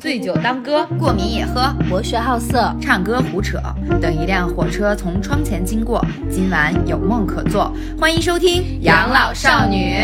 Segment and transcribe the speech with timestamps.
[0.00, 3.58] 醉酒当歌，过敏也喝，博学好色，唱歌胡扯。
[4.00, 7.72] 等一辆火车从窗前经过，今晚有梦可做。
[7.98, 9.94] 欢迎收听《养老少女》。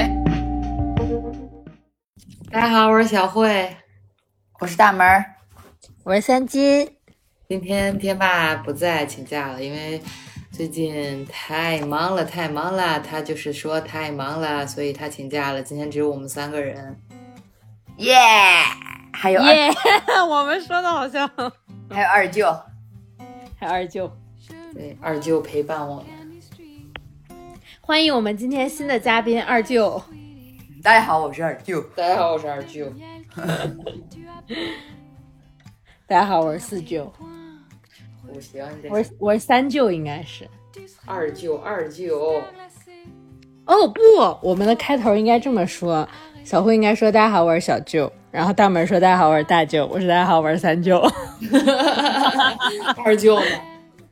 [2.50, 3.77] 大家好，我是小慧，
[4.61, 5.25] 我是大门儿，
[6.05, 6.89] 我是三金。
[7.48, 10.00] 今天天霸不在，请假了，因为
[10.50, 13.00] 最近太忙了，太忙了。
[13.00, 15.62] 他就是说太忙了，所以他请假了。
[15.62, 16.96] 今天只有我们三个人。
[17.98, 18.14] 耶！
[19.20, 19.68] 还有二，耶！
[20.30, 21.28] 我们说的好像
[21.90, 22.46] 还有二舅，
[23.58, 24.08] 还有二舅。
[24.72, 26.04] 对，二舅陪伴我们。
[27.80, 30.00] 欢迎我们今天新的嘉宾二舅。
[30.84, 31.80] 大家好，我是二舅。
[31.96, 32.92] 大家好，我是二舅。
[36.06, 37.12] 大家好，我是四舅。
[38.24, 40.48] 不行，我是我是三舅，应该是
[41.06, 42.41] 二舅二舅。
[43.66, 44.00] 哦不，
[44.48, 46.08] 我们的开头应该这么说。
[46.44, 51.00] 小慧应该说：“大家好，我是小舅。”然后大门说：“大家好，我是大舅。”我说：“大家好，我是三舅。
[53.05, 53.47] ”二舅呢？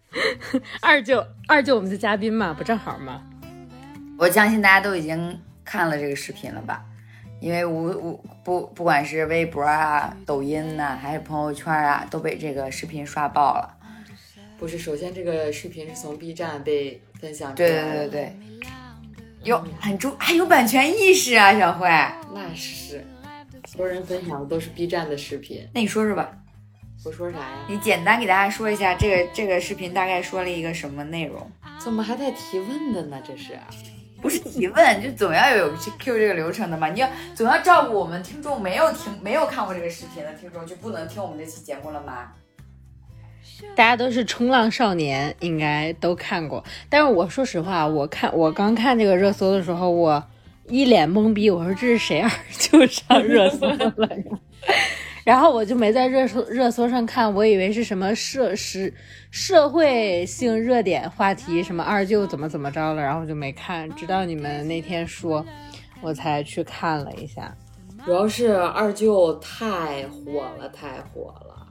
[0.81, 3.21] 二舅，二舅，我们的嘉宾嘛，不正好吗？
[4.19, 6.83] 我相信大家都已经看了这个视频了吧？
[7.41, 13.77] 因为无无不不管是微博啊、抖音呐，还是朋友圈啊，都被这个视频刷爆了。
[14.59, 17.75] 不是，首先这个视频是从 B 站被分享出来的。
[17.75, 18.37] 对对对对。
[19.43, 21.87] 有很重，还有版权意识啊，小慧。
[22.35, 23.07] 那是，
[23.67, 25.69] 所有人分享的都是 B 站的视频。
[25.75, 26.31] 那你说说吧，
[27.05, 27.67] 我说啥呀？
[27.69, 31.51] 你简单给大家说一下这个这个视频大概说了一个什么内容？
[31.79, 33.21] 怎么还带提问的呢？
[33.27, 33.59] 这是，
[34.23, 36.89] 不是提问，就总要有 Q 这个流程的嘛？
[36.89, 42.33] 你要总要照顾我们听众没有听没有看过这个视频的听众，就不能听我们这期节目了吗？
[43.75, 46.63] 大家都是冲浪少年，应该都看过。
[46.89, 50.23] 但是我说实话，我看我刚看这个热搜的时候，我
[50.69, 51.51] 一脸懵逼。
[51.51, 54.39] 我说这是谁 二舅上热搜了呀。
[55.25, 58.95] 然后我就没在热搜热搜上看，我以为是什么社时
[59.33, 63.91] 社会性热点话题，什么二舅怎么怎么着了，然后就没看。
[63.97, 65.45] 直到你们那天说，
[66.01, 67.53] 我才去看了一下。
[68.05, 71.67] 主要是二舅太火了，太火了。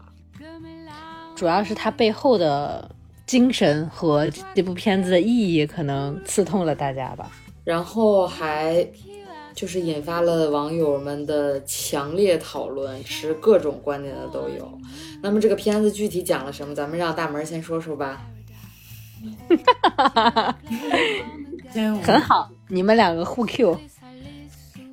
[1.33, 2.93] 主要是他背后的
[3.25, 7.31] 精神和这部片子的意义，可能刺痛了大家吧。
[7.65, 8.87] 然后还
[9.53, 14.79] 就是引发了网友们的强烈讨论，持各种观点的都有。
[15.21, 16.73] 那么这个片子具体讲了什么？
[16.73, 18.21] 咱们让大门先说说吧。
[22.03, 23.77] 很好，你们两个互 Q。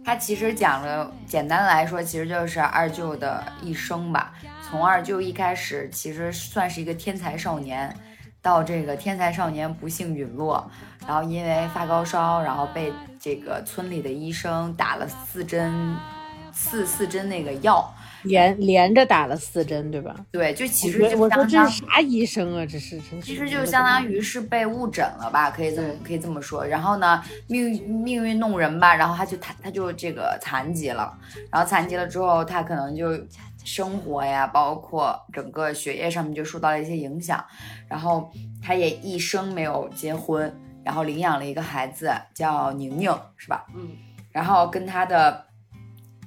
[0.04, 4.34] 他其实讲了，简单来说，其实就是二舅的一生吧。
[4.68, 7.94] 从二舅一开始，其实算是一个天才少年，
[8.42, 10.68] 到这个天才少年不幸陨落，
[11.06, 15.96] 然后因为发高烧，然后被这个村里的医生打了四针，
[16.52, 17.88] 四四针那个药，
[18.24, 20.16] 连连着打了四针，对吧？
[20.32, 22.66] 对，就其实我说这是啥医生啊？
[22.66, 25.48] 这是真其实就相当于是被误诊了吧？
[25.48, 26.66] 可以这么可以这么说。
[26.66, 31.16] 然后呢，命命运弄人吧，然后他就他他就这个残疾了，
[31.48, 33.08] 然后残疾了之后，他可能就。
[33.64, 37.44] 生活呀，包括整个学业上面就受到了一些影响，
[37.88, 38.30] 然后
[38.62, 40.52] 他也一生没有结婚，
[40.84, 43.66] 然后领养了一个孩子叫宁宁，是吧？
[43.74, 43.90] 嗯，
[44.30, 45.44] 然后跟他的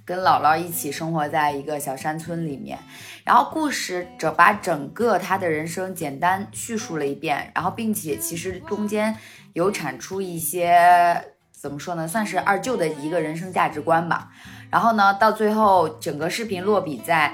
[0.05, 2.77] 跟姥姥一起生活在一个小山村里面，
[3.23, 9.15] 然后故事整把整个他的人生简单叙述了一遍，然后并且其实中间
[9.53, 11.21] 有产出一些
[11.51, 14.31] 怎么说呢，算是二舅的一个人生价值观吧。
[14.75, 17.33] 然后呢，到最后整个视频落笔在，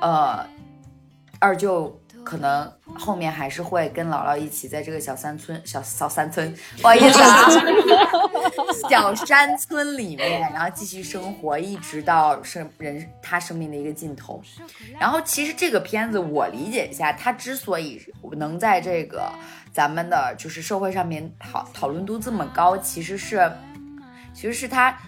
[0.00, 0.44] 呃，
[1.38, 7.48] 二舅可能后面还是会跟姥姥一起在这个小山村、小小山村， 不好意思啊，
[8.90, 14.42] 小山村里面，然后继续生活，一直到生人他生命的一个尽头。
[14.98, 19.30] 然后其实这个片子我理解一下，他之所以能在这个
[19.72, 23.48] 咱们的就是社会上面讨讨论度这么高，其实是，
[24.34, 24.98] 其实是他。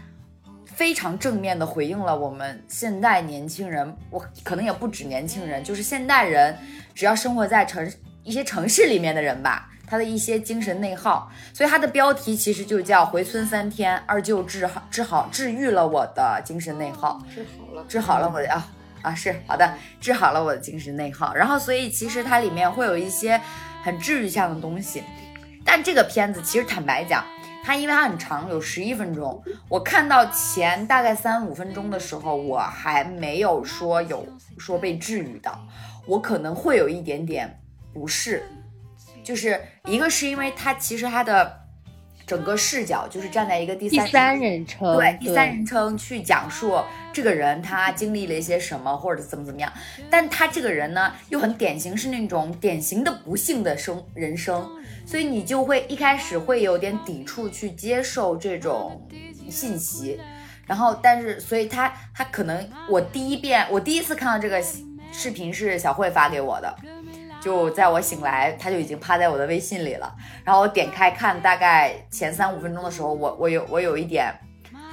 [0.75, 6.57] 非常正面的回应了我们现代年轻人，我可能也不止年轻人，就是现代人，
[6.95, 7.89] 只要生活在城
[8.23, 11.31] 一些城市里面的人吧，他的一些精神内耗。
[11.53, 18.67] 所以他的标题其实就叫“回村三天，二舅治好治好治愈了我的精神内耗，治好了治好了我的啊
[19.03, 21.33] 啊是好的，治好了我的精神内耗。
[21.35, 23.41] 然后所以其实它里面会有一些
[23.85, 25.05] 很治愈向的东西，
[25.65, 27.25] 但这个片子其实坦白讲。
[27.65, 29.43] 它因为它很长，有十一分钟。
[29.71, 34.27] 我看到前大概三五分钟的时候，我还没有说有
[34.59, 35.59] 说被治愈到，
[36.07, 37.59] 我可能会有一点点
[37.95, 38.43] 不适。
[39.23, 41.61] 就是一个是因为它其实它的
[42.27, 46.79] 整个视角就是站在一个第第三三人称，对第三人称去讲述
[47.13, 49.73] 这个人他经历了一些什么，或者怎么怎么样。
[50.11, 54.71] 但他这个人呢，又很典型，是那种典型的不幸的生人生，
[55.07, 59.07] 所以你就会一开始会有点抵触去接受这种
[59.49, 60.21] 信息。
[60.67, 64.63] 然后，但是，所以他他可能我第一遍我第一次看到这个
[65.13, 66.75] 视频是小慧发给我的。
[67.41, 70.11] 就在我醒来，他就已经趴在我的微信里了。
[70.43, 74.33] 然后我点开看，大概前三五分钟的时候，我我有我有一点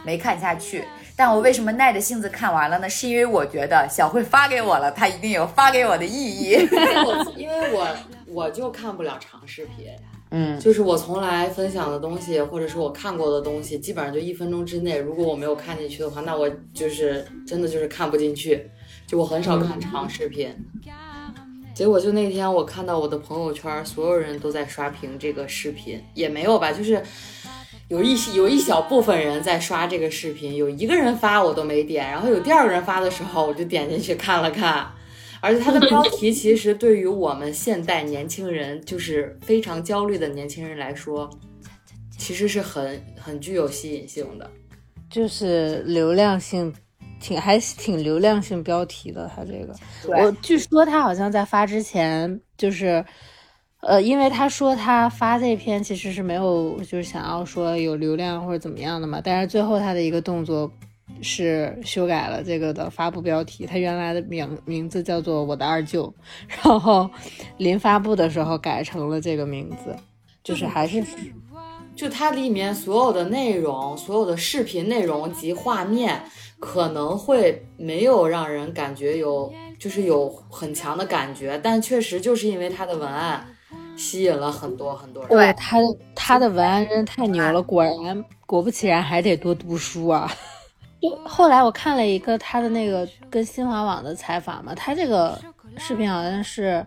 [0.04, 0.84] 没看下去。
[1.16, 2.90] 但我为什么耐着性子看完了呢？
[2.90, 6.58] 是因为我觉得小慧发给我了，她一定有发给我的意义。
[7.38, 7.88] 因为我
[8.28, 9.88] 我就看不了长视频，
[10.32, 18.70] 嗯，就是我从来分享的东西，或者是我看过的东西，基本上就一分钟之内，如果我没有看进去的话，那我就是真的就是看不进去。
[19.06, 20.56] 就我很少看长视频。
[21.74, 27.02] 结果就那天我看到我的朋友圈，所有人都在刷屏这个视频，也没有吧，就是
[27.92, 34.90] 有一有一小部分人在刷这个视频，有一个人发我都没点，然后有第二个人发的时候，我就点进去看了看，
[35.42, 41.30] 而且它的标题其实对于我们现代年轻人，就是非常焦虑的年轻人来说，
[42.18, 44.50] 其实是很很具有吸引性的，
[45.10, 46.74] 就是流量性。
[47.20, 49.76] 挺还挺流量性标题的，他这个，
[50.08, 53.06] 我据说他好像在发之前，就是，
[53.82, 60.72] 呃，因为他说他发这篇其实是没有就是想要说有流量或者怎么样的嘛，但是最后他的一个动作
[61.22, 66.14] 是修改了这个的发布标题，他原来的名名字叫做我的二舅，
[66.64, 67.10] 然后
[67.58, 69.96] 临发布的时候改成了这个名字，
[70.44, 71.04] 就是还是
[71.96, 76.22] 就它里面所有的内容、所有的视频内容及画面，
[76.60, 83.46] 可能会没有让人感觉有，就是有很强的感觉，但确实就是因为它的文案
[83.98, 85.30] 吸引了很多很多人。
[85.30, 85.78] 对他
[86.16, 90.32] 他的文案真的太牛了，果然果不其然还得多读书啊。
[91.02, 95.40] 就后来我看了一个他的那个跟新华网的采访嘛，他这个
[95.78, 96.86] 视频好像是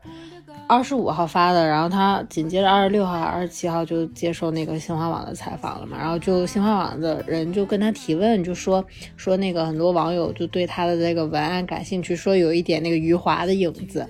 [0.67, 8.85] 二十五号发的，然后他紧接着二十六号二十七号就接受那个新华网的采访了嘛，然后就新华网的人就跟他提问，就说
[9.17, 14.09] 说那个很多网友就对他的这个文案感兴趣，说有一点那个余华的影子，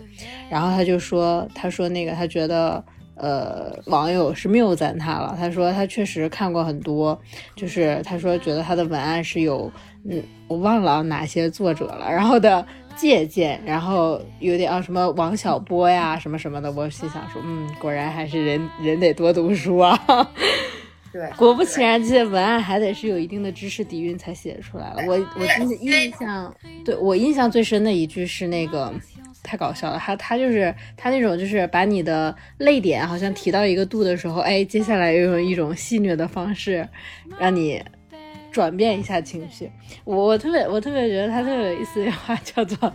[0.49, 2.83] 然后他就说他说那个他觉得。
[3.17, 5.37] 呃，网友是谬赞他了。
[5.39, 7.17] 他说他确实看过很多，
[7.55, 9.71] 就是他说觉得他的文案是有，
[10.11, 16.71] 嗯，我忘了哪些作者了，然后的借鉴，然后有点啊什么王小波呀什么什么的。
[16.73, 19.99] 我心想说，嗯，果然还是人人得多读书啊。
[21.13, 25.03] 对， 果不其然，这些文案还得是有一定的知识底蕴才写出来了。
[25.07, 26.55] 我我真的印象，
[26.85, 28.93] 对我印象最深的一句是那个。
[29.47, 36.89] 太搞笑了，他他就是他那种就是把你的泪点好像提到一个度的时候，哎，接下来又用一种戏谑的方式，
[37.39, 37.79] 让你
[38.55, 39.69] 转变一下情绪。
[40.05, 42.95] 我我特别我特别觉得他特别有意思的话叫做，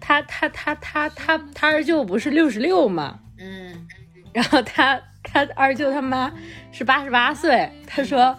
[0.00, 3.20] 他他他他他他二舅不是六十六吗？
[3.38, 3.86] 嗯，
[4.32, 6.32] 然后他他二舅他妈
[6.72, 8.34] 是八十八岁，他说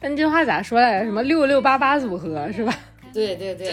[0.00, 1.04] 那句话咋说来着？
[1.04, 2.76] 什么六六八八组合是吧？
[3.14, 3.72] 对对对。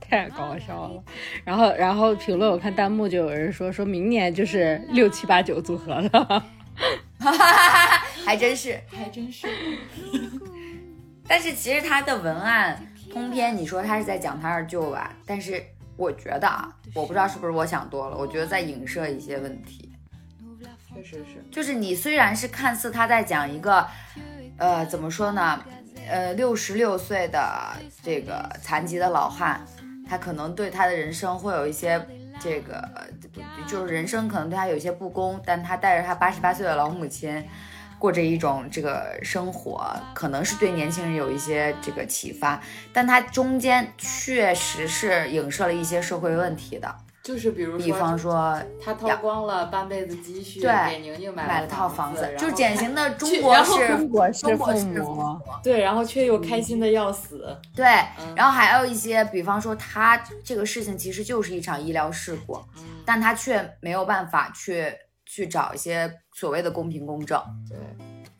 [0.00, 1.02] 太搞笑了，
[1.44, 6.46] 然后然后评论我看弹幕就有人说说明年就是六七八九组合了，
[8.24, 9.46] 还真是还真是。
[11.28, 12.80] 但是其实他的文案
[13.12, 15.12] 通篇，你说他是在讲他二舅吧？
[15.26, 15.62] 但是
[15.96, 19.92] 我觉得啊，我不知道是不是我想多了，我觉得在影射一些问题。
[20.94, 23.86] 确实是，就是你虽然是看似他在讲一个，
[24.56, 25.62] 呃，怎么说呢？
[26.08, 29.64] 呃，六十六岁的这个残疾的老汉。
[30.10, 32.02] 他可能对他的人生会有一些
[32.40, 32.82] 这个，
[33.66, 37.46] 就是人生可能对他有一些不公，但他带着他八十八岁的老母亲，
[37.98, 42.60] 过着一种这个生活，可能是对年轻人有一些这个启发，
[42.92, 46.94] 但他中间确实是影射了一些社会问题的。
[47.20, 57.84] 就是比如，比方说，他掏光了半辈子积蓄，对，给宁宁买了套房子，就典 型的中国式中国式父母，对，然后却又开心的要死，对，
[58.34, 62.58] 然后还有一些，比方说他这个事情其实就是一场医疗事故，
[63.04, 64.90] 但他却没有办法去
[65.30, 67.78] 去找一些所谓的公平公正，对，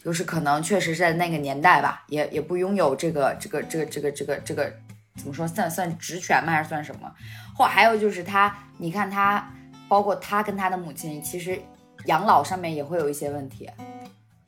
[0.02, 4.72] 就是可能确实是在那个年代吧，也也不拥有这个这个这个这个这个这个
[5.14, 7.14] 怎么说算算职权吗还是算什么？
[7.54, 9.52] 或还有就是他，你看他，
[9.86, 11.60] 包括他跟他的母亲，其实
[12.06, 13.68] 养老上面也会有一些问题。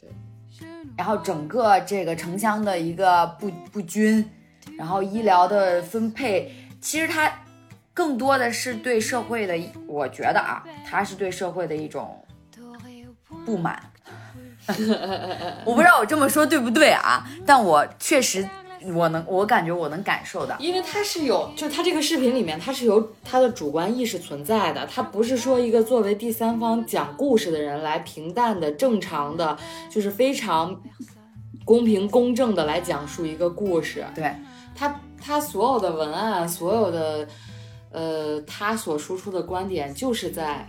[0.01, 0.09] 对。
[0.97, 4.25] 然后整个这个城乡的一个不不均，
[4.79, 7.31] 然后医疗的分配，其实他
[7.93, 12.20] 更多的是对社会的，我觉得啊，他是对社会的一种
[13.45, 13.83] 不满。
[15.65, 18.49] 我不知道我这么说对不对啊，但我确实
[18.95, 20.55] 我能，我感觉我能感受到。
[20.59, 29.57] 因为他是有，就他这个视频里面，他是有他的主观意识存在的，他不是说一个作为第三方讲故事的人来平淡的、正常的，
[29.91, 30.81] 就是非常
[31.65, 34.05] 公平公正的来讲述一个故事。
[34.15, 34.33] 对，
[34.75, 37.27] 他他所有的文案，所有的
[37.91, 40.69] 呃，他所输出的观点，就是在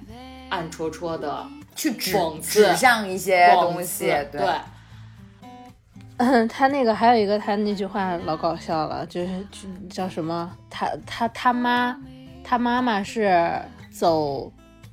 [0.50, 4.42] 暗戳戳的去指讽指向一些东西，对。
[4.42, 4.50] 对
[6.18, 10.56] 嗯，他那个还有一个，他那句话老搞笑了，就是就叫什么？
[10.70, 12.00] 他他他妈，
[12.44, 13.60] 他妈妈是
[13.92, 14.52] 走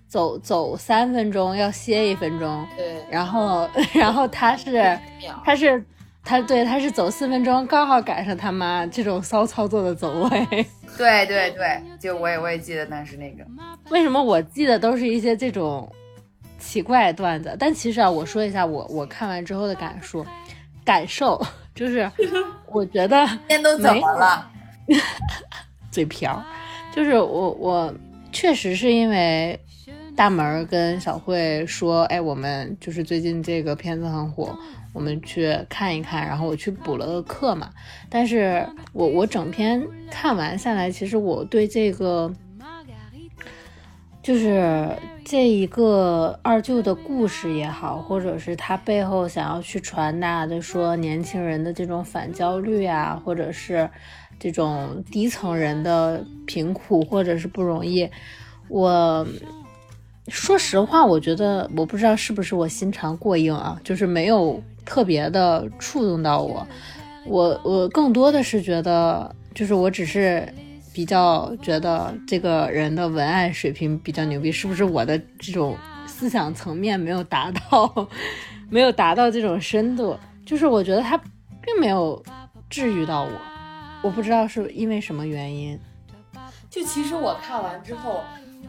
[0.09, 4.99] 走走三分钟要歇一分钟，对，然后然后他是
[5.45, 5.85] 他是
[6.25, 10.47] 他对他是走四分钟，刚好赶上他妈这种骚操作的走位。
[10.97, 13.45] 对对对，就我也我也记得当时那个，
[13.91, 15.87] 为什么我记得都是一些这种
[16.69, 17.57] 奇怪的段子？
[17.59, 20.23] 但其实啊，我说一下我我看完之后的感受，
[20.85, 21.41] 感受
[21.75, 22.11] 就是
[22.67, 24.47] 我觉得今天都怎么了？
[25.91, 26.45] 嘴瓢，
[26.95, 27.95] 就是我我
[28.33, 29.59] 确实是因为
[30.15, 34.55] 大门跟小慧说，哎，我们就是最近这个片子很火，
[34.93, 37.71] 我们去看一看，然后我去补了个课嘛。
[38.11, 42.31] 但是我我整篇看完下来，其实我对这个
[44.29, 44.87] 就是
[45.25, 53.89] 这一个二舅的故事也好，或者是他背后想要去传达的，说年轻人的这种反焦虑啊，或者是
[54.39, 58.07] 这种低层人的贫苦或者是不容易，
[58.69, 59.27] 我
[60.27, 66.69] 说实话，我觉得我不知道是不是我心肠过硬啊，就是没有特别的触动到我。
[67.25, 70.47] 我我更多的是觉得，就是我只是
[70.99, 75.79] 比较觉得这个人的文案水平比较牛逼，是不是我的这种
[76.09, 78.09] 思想层面没有达到，
[78.69, 80.19] 没有达到这种深度？
[80.45, 82.21] 就是我觉得他并没有
[82.69, 83.31] 治愈到我，
[84.03, 85.79] 我不知道是因为什么原因。
[86.69, 88.25] 就其实我看完之后，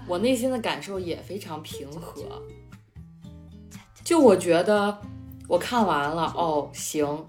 [0.05, 2.39] 我内心的感受也非常平和。
[4.03, 4.95] 就我觉得
[5.47, 7.25] 我看完了，哦，行，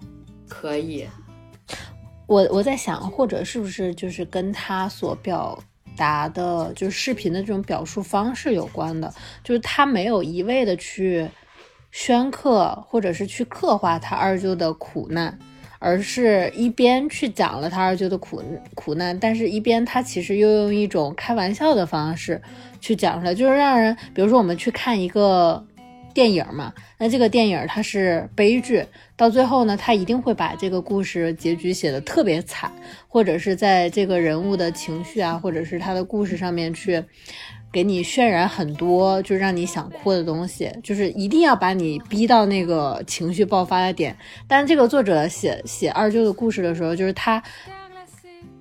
[0.47, 1.07] 可以，
[2.31, 5.61] 我我在想，或者是不是就是跟他所表
[5.97, 11.27] 达的，就是视频的这种表述方式有关的，就是他没有一味的去
[11.91, 15.37] 宣刻，或者是去刻画他二舅的苦难，
[15.79, 18.41] 而是一边去讲了他二舅的苦
[18.75, 22.41] 苦难，但是一边他其实又用一种开玩笑的方式
[22.79, 25.61] 去讲出来，就是让人，比如说我们去看一个
[26.13, 32.71] 电影嘛，那这个电影它是悲剧，到最后呢，他一定会把这个故事结局写的特别惨，
[33.07, 37.03] 或者是在这个人物的情绪啊，或者是他的故事上面去
[37.71, 44.15] 给你渲染很多就让你想哭的东西，就是一定要把你逼到那个情绪爆发的点。
[44.47, 47.41] 但这个作者写写二舅的故事的时候，就是他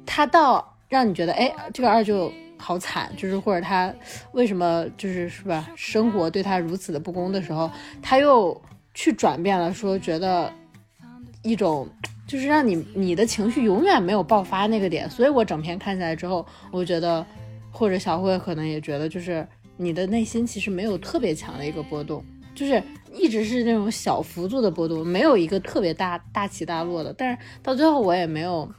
[0.06, 3.92] 他到让你觉得，哎，这个二舅好惨，就是或者他
[4.32, 7.70] 为什么就是是吧，生活对他如此的不公的时候，
[8.02, 8.60] 他又
[8.92, 10.52] 去转变了，说觉得
[11.42, 11.88] 一种
[12.26, 17.24] 就是让你你的情绪永远没有爆发那个点，所以我整篇看下来之后，我觉得
[17.72, 22.22] 或者小慧可能也觉得，就是你的内心其实没有特别强的一个波动，
[22.54, 28.70] 就是一直是那种小幅度的波动，没有一个特别大大起大落的，但是到最后我也没有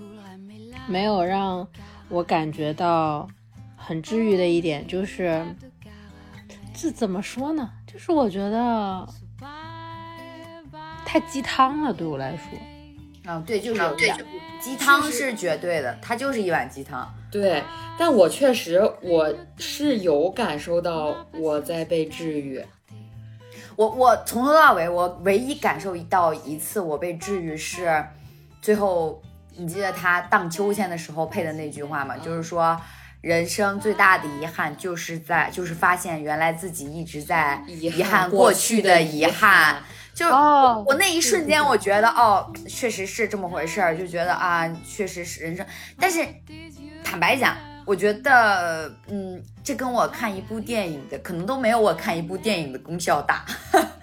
[0.87, 1.67] 没有让
[2.09, 3.27] 我感觉到
[3.91, 5.45] 很治愈的一点就是，
[6.73, 7.69] 这怎么说呢？
[7.85, 9.05] 就是我觉得
[11.05, 13.29] 太鸡汤了，对我来说。
[13.29, 14.15] 啊，对，就是有点
[14.61, 17.13] 鸡汤是绝对的，它就是一碗鸡汤。
[17.29, 17.61] 对，
[17.99, 22.63] 但我确实我是有感受到我在被治愈。
[23.75, 28.05] 我我从头到尾，我唯一感受到一次我被治愈是，
[28.61, 29.21] 最后
[29.57, 32.15] 你记得他荡秋千的时候配的那句话吗？
[32.15, 32.79] 就是说，
[33.21, 39.81] 人生最大的遗憾就是在就是发现原来自己一直在遗遗憾过过去的遗遗憾。
[40.13, 45.65] 就哦我那一瞬间，我觉得哦，确实是这么回事儿，就觉得啊，确实是人生。
[45.97, 46.19] 但是
[47.03, 53.45] 坦白讲，我觉得，嗯，这跟我看一部电影的可能都没有我看一部电影的功效大。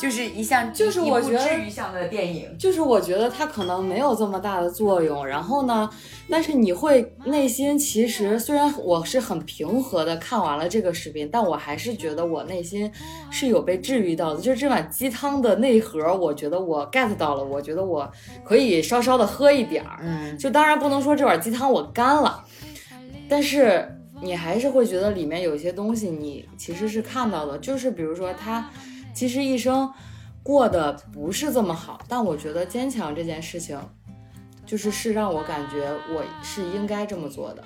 [0.00, 2.56] 就是一项，就是我觉得治愈向的电影。
[2.58, 5.90] 就是我觉得它可能没有这么大的作用，然后呢，
[6.30, 12.90] 但是你会内心其实虽然我是很平和的看完了这个视频，但我还是觉得我内心
[13.30, 14.40] 是有被治愈到的。
[14.40, 18.10] 就是这碗鸡汤的内核，我觉得我 get 到了，我觉得我
[18.42, 19.98] 可以稍稍的喝一点儿。
[20.00, 22.42] 嗯，就当然不能说这碗鸡汤我干了，
[23.28, 23.86] 但是
[24.22, 28.70] 你还是会觉得里面有一些东西你其实是看到的，就是比如说他
[29.20, 29.92] 其实一生
[30.42, 33.78] 过得不是这么好，但我觉得坚强这件事情，
[34.64, 37.62] 就是是让我感觉我是应该这么做的。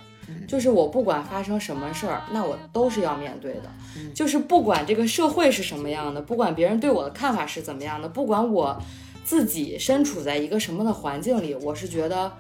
[0.49, 3.71] 就是我不管发生什么事儿，那我都是要面对的。
[4.13, 8.77] 就是不管这个社会是什么样的，不管别人对我的看法是怎么样的，不管我
[9.25, 12.33] 自己身处在一个什么的环境里，我是觉得，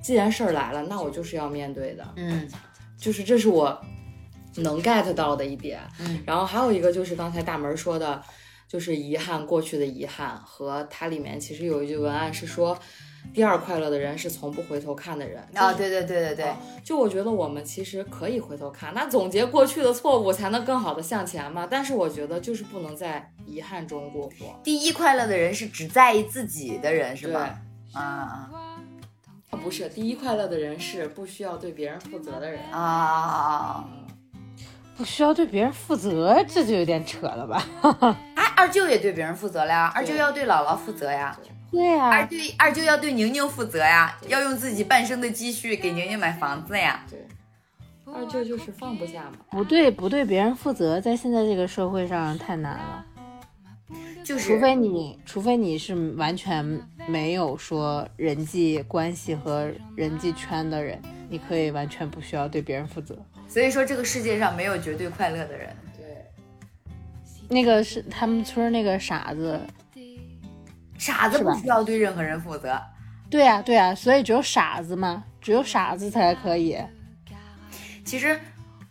[0.00, 2.06] 既然事儿来了，那我就是要面对的。
[2.14, 2.48] 嗯
[2.96, 3.76] 就是这是我
[4.54, 5.80] 能 get 到的一点。
[5.98, 8.22] 嗯，然后还有一个就是刚才大门说的，
[8.72, 12.74] 就是遗憾过去的遗憾和它里面其实有一句文案是说，
[13.34, 15.46] 第二快乐的人是从不回头看的人。
[15.52, 21.68] 啊，对对对对对，就我觉得我们其实可以回头看，那总结过去的错误才能更好的向前嘛。
[21.70, 24.58] 但是我觉得就是不能在遗憾中过活。
[24.64, 27.60] 第一快乐的人是只在意自己的人，是，吧？
[27.92, 28.48] 啊
[29.62, 32.62] 不是第一快乐的人是不需要对别人负责的人。
[32.72, 33.84] 啊啊！
[34.96, 37.66] 不需要对别人负责，这就有点扯了吧？
[38.34, 41.36] 哎， 二舅也对别人负责了呀，二舅要对姥姥负责呀，
[41.70, 47.04] 对呀、二舅二舅要对宁宁负责呀，要用自己半生的积蓄给宁宁买房子呀。
[47.10, 47.18] 对，
[48.12, 49.38] 二舅就是放不下嘛。
[49.50, 53.06] 不对，不对别人负责，在现在这个社会上太难了。
[54.22, 56.64] 就是除非你，除非你是完全
[57.08, 63.18] 没有说人际关系和人际圈的人，你可以完全不需要对别人负责。
[63.52, 65.68] 所以说这个世界上没有绝对快乐的人。
[65.94, 66.24] 对，
[67.50, 69.60] 那个是他们村那个傻子，
[70.96, 72.80] 傻子不需要对任何人负责。
[73.28, 76.78] 对呀、对呀、所以只有傻子嘛，只有傻子才可以。
[78.06, 78.40] 其实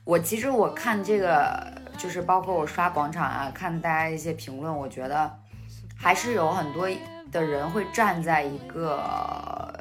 [0.03, 5.31] 我其实我看这个，就是包括我刷广场啊，看大家一些评论，我觉得
[5.97, 6.87] 还是有很多
[7.31, 9.80] 的人会站在一个呃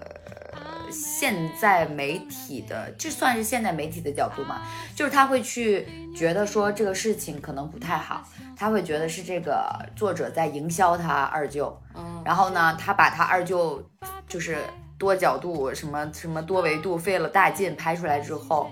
[0.91, 4.63] 现在媒体的，这算是现在媒体的角度嘛？
[4.95, 8.23] 就是他会去觉得说这个事情可能不太好，
[8.57, 13.83] 他会觉得是这个作者在营销他二舅，嗯，然后呢，他把他二舅
[14.27, 14.59] 就是
[14.99, 18.71] 多角度什么什么多维度费了大劲拍出来之后，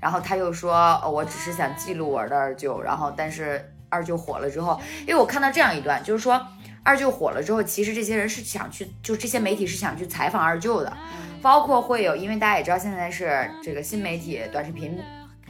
[0.00, 6.44] 然后他又说，呃我只是想记录我的二舅，然后但是二舅火了之后，因为我看到这样一段，就是说
[6.84, 10.96] 二舅火了之后，其实这些人是想去，就这些媒体是想去采访二舅的，
[11.40, 14.98] 包括会有，因为大家也知道现在是这个新媒体短视频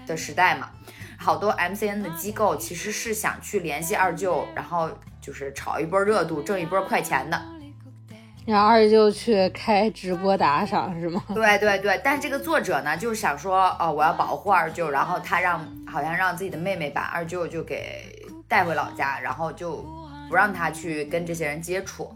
[0.06, 0.70] 的时代嘛，
[1.16, 4.90] 好多 MCN 的机构其实是想去联系二舅，然后
[5.20, 7.40] 就是炒一波热度，挣一波快钱的。
[8.44, 11.22] 让二舅去开直播打赏是吗？
[11.32, 19.84] 对对对，但这个作者呢，就是想说，哦，我要保护二舅，然后他让好像让自己的妹妹把二舅就给带回老家，然后就
[20.32, 22.10] 不让他去跟这些人接触。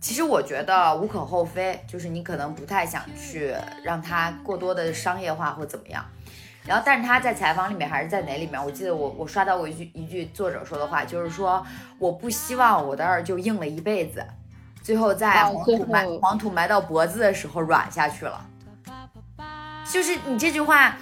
[0.00, 6.02] 其实我觉得无可厚非，就是你可能不太想去让他过多的商业化或怎么样。
[6.64, 8.64] 然后，但是他在采访里面还是在哪里面？
[8.64, 11.62] 我记得我我刷到过一句一句作者说的话，就是说
[11.98, 14.24] 我不希望我的二舅硬了一辈子，
[14.82, 18.46] 最后在黄土埋黄土埋到脖子的时候软下去了。
[19.90, 20.96] 就是你这句话，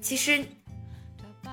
[0.00, 0.44] 其实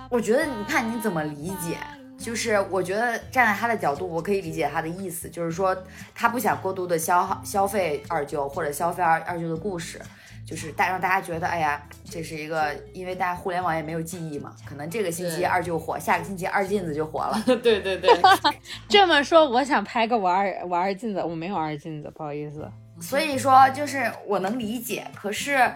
[0.10, 1.78] 我觉得你看你怎么理解。
[2.20, 5.76] 就是我觉得站在他的角度，我可以理解他的意思，就是说
[6.14, 10.00] 他不想过度的消耗消费二舅或者消费二二舅的故事，
[10.46, 17.42] 就是大让大家觉得，哎呀，这是一个，因为大家互联网也没有记忆嘛，可能这个星期二舅火，下个星期二进子就火了。
[17.64, 18.10] 对对对，
[18.90, 22.70] 这么说，我想拍个我二我二进子，我没有二进子，不好意思。
[23.00, 25.72] 所以说，就是我能理解，可是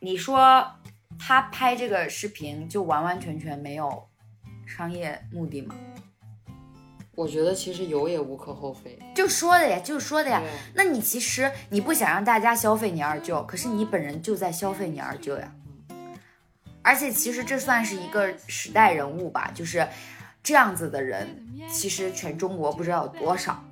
[0.00, 0.66] 你说
[1.18, 4.02] 他拍这个视频就完完全全没有
[4.66, 5.74] 商业目的吗？
[7.14, 8.98] 我觉得其实有也无可厚非。
[9.14, 10.42] 就说的呀，就说的呀。
[10.74, 15.52] 那你其实你不想让大家消费你二舅，可是你本人就在消费你二舅呀。
[16.80, 19.86] 而且其实这算是一个时代人物吧，就是
[20.42, 23.62] 这样子的人，其实全中国不知道有多少。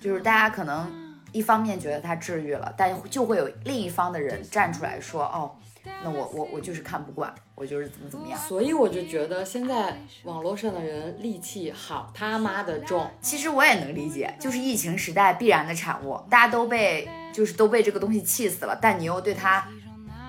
[0.00, 5.54] 就是大家可能一方面觉得他治愈了，但就会有另一方的人站出来说，哦，
[6.02, 8.38] 那我我我就是看不惯，我就是怎么怎么样。
[8.38, 13.10] 所以我就觉得现在网络上的人戾气好他妈的重。
[13.20, 19.66] 其实我也能理解，就是疫情时代必然的产物，大家都被就是都被这个东西气死了，但你又对他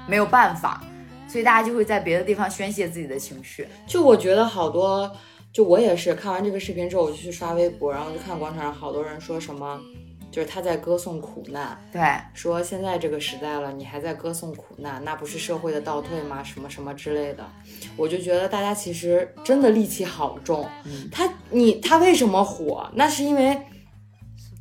[0.08, 0.84] 没有办法，
[1.28, 3.68] 所以大家就会在别的地方宣泄自己的情绪。
[3.86, 5.12] 就我觉得好多，
[5.54, 9.80] 就我也是看完这个视频之后，我就去刷微博，然后就看广场上好多人说什么，
[10.32, 12.02] 就是他在歌颂苦难，对，
[12.34, 16.44] 说现在这个时代了，你还在歌颂苦难，那不是社会的倒退吗？
[16.44, 17.44] 什么什么之类的，
[17.98, 20.68] 我就觉得大家其实真的戾气好重。
[21.12, 22.90] 他你他为什么火？
[22.94, 23.60] 那是因为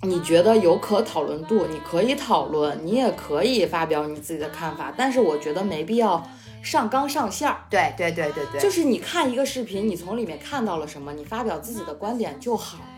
[0.03, 6.27] 你觉得有可讨论度，你可以讨论，你也可以发表你自己的看法，但是我觉得没必要
[6.63, 7.65] 上纲上线儿。
[7.69, 12.79] 对，对，对，对，对，就是你看一个视频，你从里面看到了什么，你发表自己的观点就好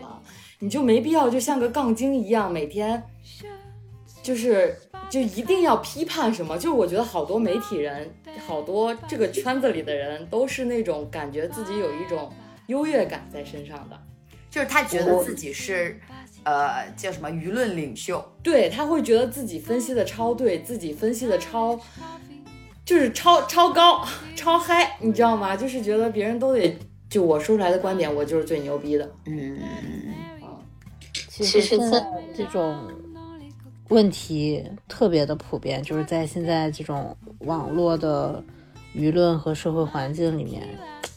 [0.61, 3.03] 你就没必要就像个杠精一样，每天
[4.21, 4.77] 就是
[5.09, 6.55] 就一定要批判什么。
[6.55, 8.09] 就是我觉得好多媒体人，
[8.45, 12.31] 好多这个圈子里的人都是那种感觉自己有一种
[12.67, 13.99] 优越感在身上的，
[14.51, 15.99] 就是他觉得自己是，
[16.43, 21.79] 呃，叫什么舆论领袖，对他会觉得自己分析的超对，自己分析的超。
[22.83, 25.55] 就是超超高超嗨，你知道吗？
[25.55, 26.77] 就是觉得别人都得
[27.09, 29.09] 就我说出来的观点，我就是最牛逼的。
[29.27, 29.59] 嗯，
[31.31, 32.77] 其实现在这种
[33.87, 38.43] 问题特别的普遍，就是在现在这种网络的
[38.93, 40.61] 舆论和社会环境里面。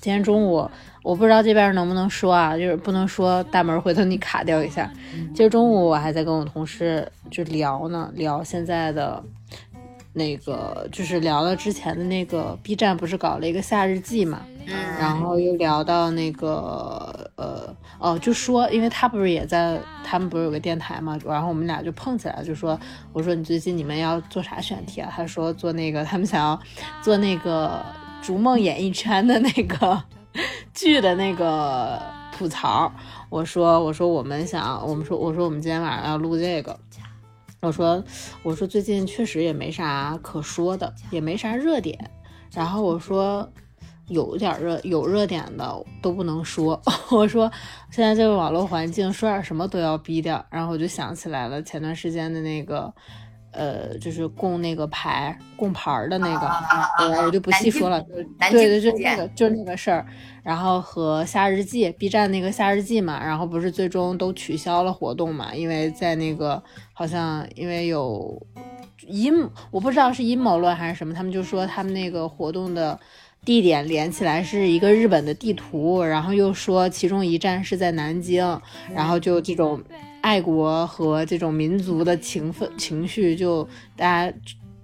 [0.01, 0.71] 今天中午
[1.03, 4.89] 我不知道这边能不能说啊，就是不能说大门，回头你卡掉一下。
[5.35, 9.21] 今儿中午我还在跟我同事就聊呢，聊现在的。
[10.17, 14.41] 那个就是聊了之前的那个 B 站不是搞了一个夏日记嘛，
[14.99, 22.79] 然后又聊到那个呃哦，就说因为他不是也在他们不是有个电台嘛，然后我们俩就碰起来，就说
[23.13, 25.13] 我说你最近你们要做啥选题啊？
[25.15, 26.57] 他说做那个他们想要
[27.03, 27.85] 做那个
[28.23, 30.01] 逐梦演艺圈的那个
[30.73, 32.01] 剧的那个
[32.31, 32.93] 吐槽。
[33.29, 36.79] 我说我说我们想我们说我说我们今天晚上要录这个。
[37.65, 38.05] 我说，
[38.43, 41.99] 我说最近确实也没啥可说的，也没啥热点。
[42.53, 43.51] 然后我说，
[44.09, 46.81] 有点热有热点的都不能说。
[47.11, 47.51] 我说，
[47.91, 50.45] 现在这个网络环境，说点什么都要逼掉。
[50.51, 52.93] 然后我就想起来了，前段时间的那个。
[53.55, 56.49] 呃，就是供那个牌、供牌的那个，
[56.99, 58.01] 呃，我就不细说了。
[58.03, 60.05] 对对，就那个，就那个事儿。
[60.43, 65.55] 然后和夏日记，B 站那个夏日记嘛，然后不是最终都取消了活动嘛？
[65.55, 66.63] 因为在那个
[66.93, 68.45] 好像因为有
[69.07, 69.33] 阴，
[69.71, 72.99] 我不知道是阴谋论还是什么，他们就说他们那个活动的
[73.45, 78.61] 地点连起来是一个日本的地图，然后又说其中一站是在南京，
[78.95, 79.81] 然后就这种。
[80.25, 83.63] 爱国和这种民族的情分情绪，就
[83.95, 84.35] 大家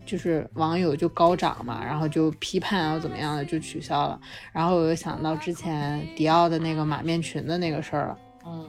[0.04, 4.20] 就是网友就高涨嘛，然后就批判啊怎么样的就取消了。
[4.52, 8.68] 然后我又想到之前迪奥的那个马面裙的那个事儿了，嗯，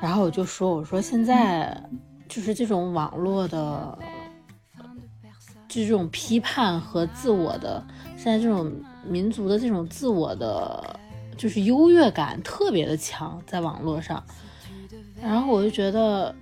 [0.00, 1.80] 然后我就说，我说现在
[2.28, 3.96] 就是这种网络的，
[5.68, 7.80] 就这种批判和自我的，
[8.16, 8.72] 现在这种
[9.06, 10.98] 民族的这种自我的
[11.36, 14.20] 就是优越感特别的强，在网络上。
[15.22, 16.34] 然后我就觉得，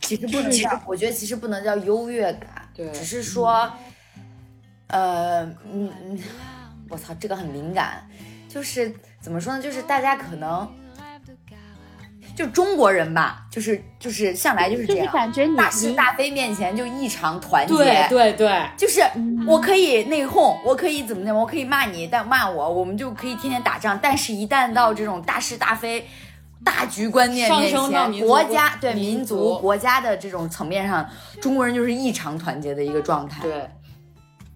[0.00, 3.70] 其实不能叫，我觉得其实不能叫优越感，对，只是说，
[4.86, 6.18] 呃，嗯嗯，
[6.88, 8.06] 我操，这个很敏感，
[8.48, 9.62] 就是怎么说呢？
[9.62, 10.68] 就是大家可能，
[12.36, 19.02] 就中国人吧，就是就是向来就是这样，感觉大是大非面前就异常团结，对对对，就是
[19.46, 26.06] 我可以内讧，我可以怎么怎么，我可以骂你，但骂我，我们就可以天天打仗，但是一旦到这种大是大非。
[26.64, 31.08] 大局观念面前，国家对民族、国家的这种层面上，
[31.40, 33.42] 中国人就是异常团结的一个状态。
[33.42, 33.68] 对，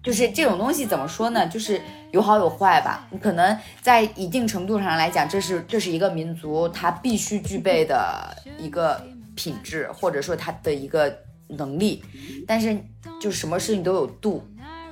[0.03, 1.47] 就是这种东西怎么说呢？
[1.47, 3.07] 就是有好有坏吧。
[3.09, 9.01] 你可能在一定程度上来讲，这是这是一个民族它必须具备的一个
[9.35, 11.11] 品质，或者说它的一个
[11.47, 12.03] 能力。
[12.47, 12.77] 但是，
[13.19, 14.47] 就什么事情都有度，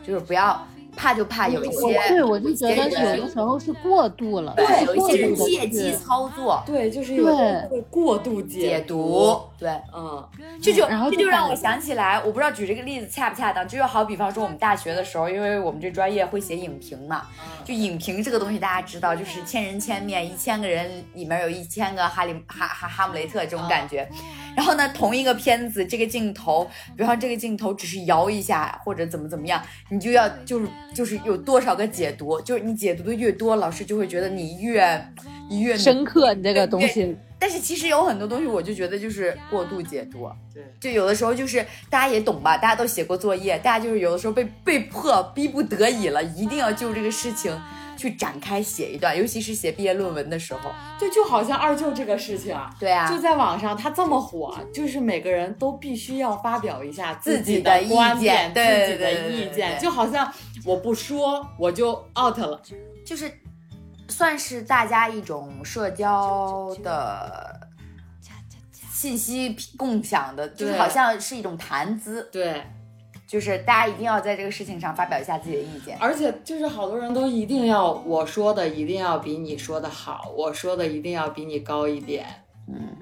[0.06, 0.68] 就是不要。
[0.96, 10.24] 怕就怕有一些，对我就觉得有的时候是过度了，对，有一些人借机操作，对，就是有会过度解读，对，嗯，
[10.62, 17.24] 这就这就让我想起来，我不知道举这个例子恰不恰当，就好比方说我们大学的时候，因为我们这专业会写影评嘛，
[17.66, 24.08] 就影评这个东西大家知道，就是千人千面，一千个人里面有一千个哈利哈哈哈姆雷特这种感觉。
[24.56, 35.08] 然后呢，同一个片子，这个镜头，比方这个镜头只是摇一下或者怎么怎么样，你就要就是就是有多少个解读，就是你解读的越多，老师就会觉得你越
[35.50, 36.34] 你越深刻。
[36.34, 40.30] 你这个东西，但是其实有很多东西，我就觉得就是过度解读。
[40.54, 47.52] 对，就有的时候就是大家也懂吧，大家都写过作业，大家就是有的时候被被迫逼不得已了，一定要就这个事情。
[48.04, 57.88] 去展开写一段，尤其是写毕业论文的时候，就就好像二舅这个事情，对啊，就在网上他这么火，就是每个人都必须要发表一下自己的意
[58.20, 60.30] 见，自己的意见，就好像
[60.66, 62.62] 我不说我就 out 了，
[63.06, 63.32] 就是
[64.10, 67.58] 算是大家一种社交的
[68.92, 72.62] 信息共享的，就是好像是一种谈资，对。
[73.34, 82.28] 就是大家一定要在这个事情上发表一下自己的意见，而且就是好多人都一定要我说的一定要比你说的好，我说的一定要比你高一点。
[82.68, 82.96] 嗯，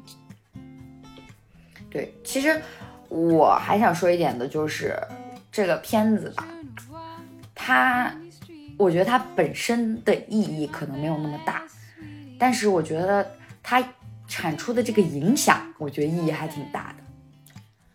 [1.89, 2.61] 对，其实
[3.09, 4.97] 我还想说一点的就是
[5.51, 6.47] 这个片子吧，
[7.53, 8.15] 它，
[8.77, 11.63] 我觉得它本身的意义可能没有那么大，
[12.39, 13.29] 但是我觉得
[13.61, 13.83] 它
[14.29, 17.03] 产出的这个影响，我觉得意义还挺大的。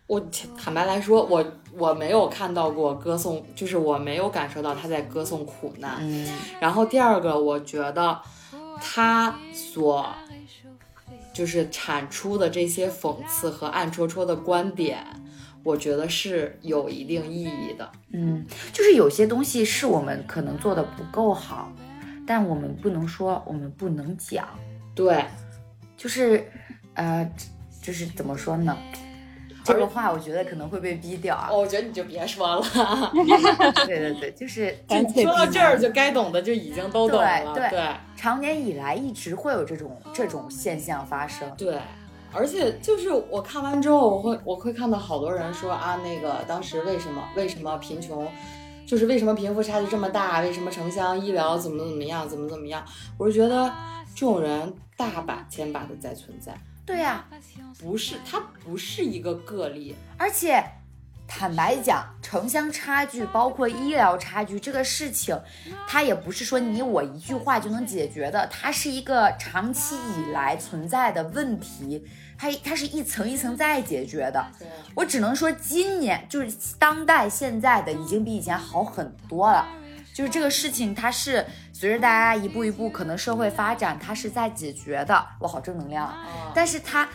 [0.06, 0.20] 我
[0.56, 1.44] 坦白来说，我
[1.78, 5.98] 我没有看到过歌颂，就是我没有感受到他在歌颂苦难。
[6.00, 6.26] 嗯
[6.60, 8.20] 然后第二个，我觉得
[8.80, 10.06] 他所
[11.32, 15.04] 就是产出的这些讽刺和暗戳戳的观点，
[15.62, 17.90] 我觉得是有一定意义的。
[18.12, 21.70] 嗯，就是有些东西是我们可能做的不够好，
[22.26, 24.48] 但我们不能说，我们不能讲。
[24.94, 25.22] 对，
[25.94, 26.50] 就是，
[26.94, 27.30] 呃，
[27.82, 28.74] 就是怎么说呢？
[29.66, 31.48] 这个话我觉得可能会被逼掉啊。
[31.50, 32.62] 哦我觉得你就别说了，
[33.86, 34.74] 对对对，就是
[35.22, 37.54] 说到这儿就该懂的就已经都懂了。
[37.54, 41.50] 对对对常年以来一直会有这种这种现象发生。
[41.56, 41.78] 对，
[42.32, 48.26] 而且就是我看完之后，我会我会看到好多人说啊，那个当时为什么为什么贫穷，
[48.86, 52.84] 就是为什么贫富差距这么大，为什么城乡医疗怎么怎么样，怎么怎么样？
[53.18, 53.70] 我是觉得
[54.14, 57.26] 这种人大把千把的在存在，对呀、
[57.80, 60.64] 不是它不是一个个例，而且
[61.26, 65.36] 坦白讲，城乡差距包括医疗差距这个事情，
[65.88, 72.06] 它也不是说你我一句话就能解决的，它是一个长期以来存在的问题，
[72.38, 74.46] 它它是一层一层在解决的。
[74.94, 79.66] 我只能说，今年就是当代现在的已经比以前好很多了。
[80.14, 81.44] 就是这个事情，它是
[81.78, 85.26] 随着大家一步一步可能社会发展，它是在解决的。
[85.38, 86.10] 我好正能量
[86.54, 87.06] 但是它，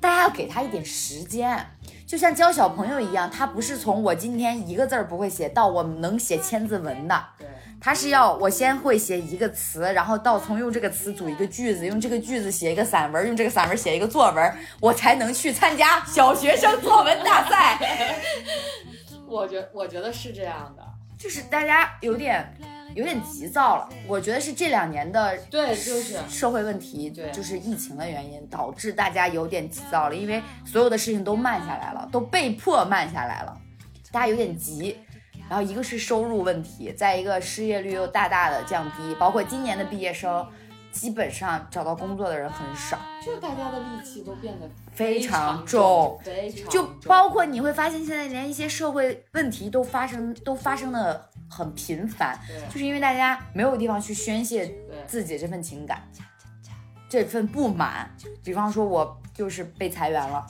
[0.00, 1.64] 大家要给他一点时间，
[2.04, 7.46] 就像教小朋友一样，他不是从我今天一个字儿不会写到我能写千字文的，对，
[7.80, 17.78] 他是要我先会写一个词，然后到从用这个词组一个句子，用这个句子写一个散文，用这个散文写一个作文，我才能去参加小学生作文大赛。
[19.28, 20.84] 我觉我觉得是这样的，
[21.16, 22.52] 就是大家有点
[22.94, 33.56] 有点急躁了，我觉得是这两年的对，就是社会问题，对就是疫情的原因导致大家有点急躁了，因为所有的事情都慢下来了，都被迫慢下来了，
[34.12, 34.96] 大家有点急。
[35.46, 40.46] 然后一个是收入问题，再一个失业率又大大的降低，包括今年的毕业生，
[40.90, 54.74] 基本上找到工作的人很少，就大家的戾气都变得非常常重，非常就包括你会发现现在连一些社会问题都发生，都发生的很频繁，就是因为大家没有地方去宣泄
[55.06, 56.02] 自己这份情感，
[57.08, 58.10] 这份不满。
[58.42, 60.44] 比方说，我就是被裁员了，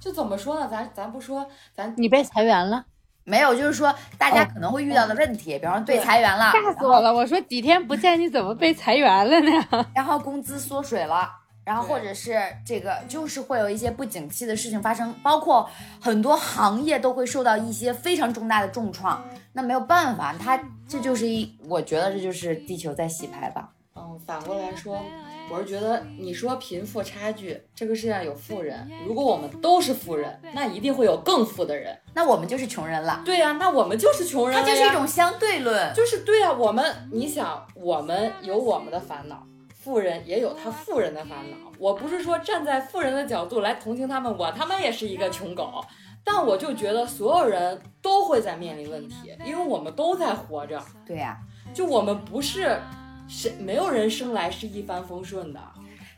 [0.00, 0.68] 就怎么说呢？
[0.68, 2.84] 咱咱不说，咱你被裁员了，
[3.24, 7.12] 没有，就是说大家哦可能会遇到的问题，比方说被裁员了，吓死我了！
[7.12, 9.86] 我说几天不见，你怎么被裁员了呢？
[9.94, 11.39] 然后工资缩水了。
[11.70, 19.24] 然后或者是这个，就是会有一些不景气的事情发生，包括很多行业都会受到一些非常重大的重创。
[19.52, 23.70] 那没有办法，它这就是一，我觉得这就是地球在洗牌吧。
[23.94, 25.00] 嗯，反过来说，
[25.48, 31.96] 我是觉得你说贫富差距，这个世界上有富人，如果我们都是富人，那一定会有更富的人。
[32.14, 34.74] 那我们就是穷人了，对呀、那我们就是穷人它了呀。
[34.74, 35.94] 就是一种相对论。
[35.94, 39.46] 就是对呀、我们你想，我们有我们的烦恼，
[39.90, 41.56] 富人也有他富人的烦恼。
[41.76, 45.84] 我不是说站在富人的角度来同情他们，我他妈也是一个穷狗。
[46.22, 50.80] 但我就觉得所有人都会在面临问题，因为我们都在活着。
[51.04, 51.36] 对呀、
[51.74, 52.78] 就我们不是
[53.26, 55.60] 谁，没有人生来是一帆风顺的。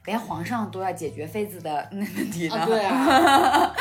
[0.04, 2.56] 连皇上都要解决妃子的那问题呢。
[2.56, 3.74] 啊，对啊，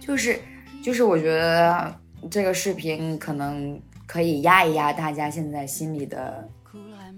[0.00, 0.40] 就 是
[0.82, 1.94] 就是，我觉得
[2.30, 6.48] 这个视频可能可以压一压大家现在心里的，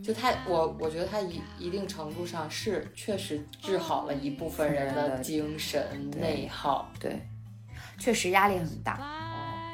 [0.05, 6.91] 就他，我我觉得他一一定程度上是确实治好了一部分人的精神内耗。
[7.01, 7.27] 对，
[7.99, 9.01] 确实压力很大。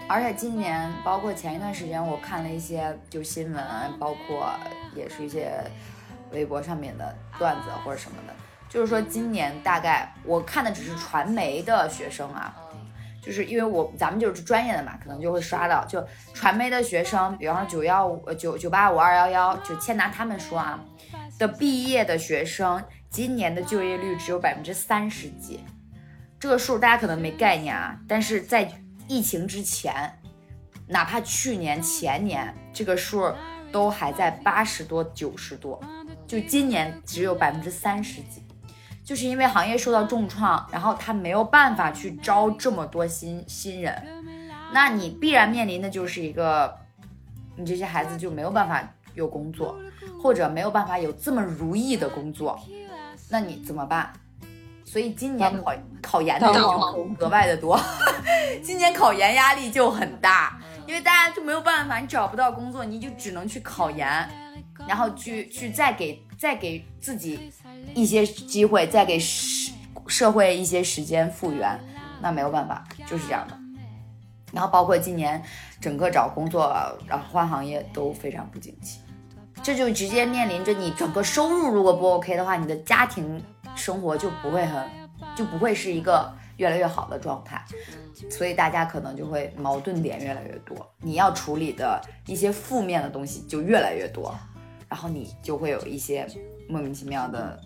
[0.08, 3.64] 而且今年，包括前一段时间，我看了一些就新闻，
[3.98, 4.54] 包括
[4.94, 5.52] 也是一些
[6.30, 8.34] 微博上面的段子或者什么的，
[8.68, 12.54] 就是说今年大概我看的只是传媒的学生啊，
[13.22, 16.02] 就是因为我咱们就是专业的嘛，可能就会刷到，就
[16.32, 20.82] 传媒的学生，比方说九幺五、九九八五、二幺幺，就先拿他们说啊，
[21.38, 25.60] 的毕业的学生，今年的就业率只有百分之三十几，
[26.38, 28.72] 这个数大家可能没概念啊，但是在
[29.06, 30.18] 疫情之前，
[30.86, 33.30] 哪怕去年、前年这个数
[33.70, 35.78] 都还在八十多、九十多，
[36.26, 38.42] 就今年只有百分之三十几。
[39.10, 44.00] 就是因为行业受到重创，然后他没有办法去招这么多新新人，
[44.72, 46.72] 那你必然面临的就是一个，
[47.56, 49.76] 你这些孩子就没有办法有工作，
[50.22, 52.56] 或者没有办法有这么如意的工作，
[53.28, 54.12] 那你怎么办？
[54.84, 57.76] 所以今年考考研的人就格外的多，
[58.62, 64.08] 今年考研压力就很大，因为大家就没有办法，你找不到工作，你就只能去考研，
[64.86, 67.52] 然后去去再给再给自己
[67.94, 69.70] 一些机会，再给社
[70.06, 71.78] 社会一些时间复原，
[72.22, 73.54] 那没有办法，就是这样的。
[74.50, 75.42] 然后包括今年
[75.82, 76.74] 整个找工作，
[77.06, 79.00] 然后换行业都非常不景气，
[79.62, 83.44] 这就直接面临着你整个收入如果不 OK 的话，你的家庭
[83.76, 84.82] 生活就不会很，
[85.36, 87.62] 就不会是一个越来越好的状态，
[88.30, 94.34] 所以大家可能就会矛盾点越来越多，你要处理的一些负面的东西就越来越多，
[94.90, 96.26] 然后你就会有一些
[96.68, 97.58] 莫名其妙的，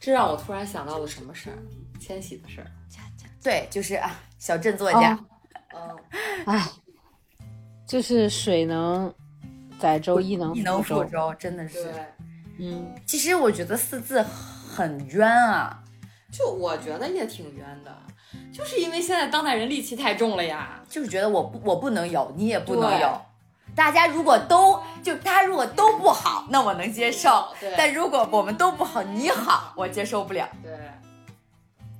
[0.00, 1.58] 这让我突然想到了什么事儿？
[2.00, 2.66] 千玺的事儿。
[3.42, 5.18] 对，就是啊，小镇作家。
[5.74, 5.96] 嗯，
[6.46, 6.68] 唉，
[7.86, 9.14] 就是水能
[9.78, 11.92] 载舟，亦能亦能覆覆舟，真的是。
[12.58, 15.82] 嗯，其实我觉得四字很冤啊，
[16.32, 17.96] 就我觉得也挺冤的，
[18.52, 20.82] 就是因为现在当代人戾气太重了呀。
[20.88, 23.20] 就是觉得我不我不能有，你也不能有。
[23.74, 30.48] 大家如果都就大家如果都不好，那我能接受对；但如果我们都不好，你好，我接受不了。
[30.62, 30.72] 对，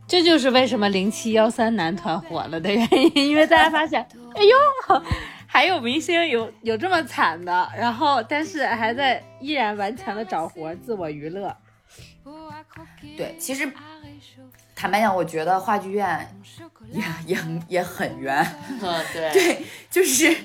[0.07, 5.03] 这就是为什么零七幺三男团火了的原因，因为大家发现，哎呦，
[5.47, 11.57] 还有明星有有这么惨的，然后但是还在依然顽强的找活，自我娱乐。
[13.17, 13.71] 对，其实
[14.75, 16.29] 坦白讲，我觉得话剧院
[16.91, 18.45] 也也很也很冤。
[18.81, 20.37] 嗯， 对， 对，就是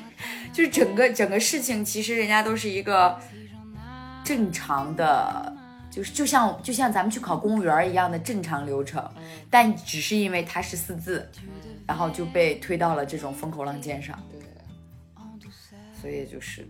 [0.53, 3.19] 就是整个整个事情，其实人家都是一个
[4.23, 5.55] 正常的，
[5.89, 9.03] 就是就像就像咱们去考公务员一样的正常流程，
[9.49, 11.29] 但只是因为他是四字，
[11.87, 14.39] 然后就被推到了这种风口浪尖上，对，
[15.99, 16.67] 所以就是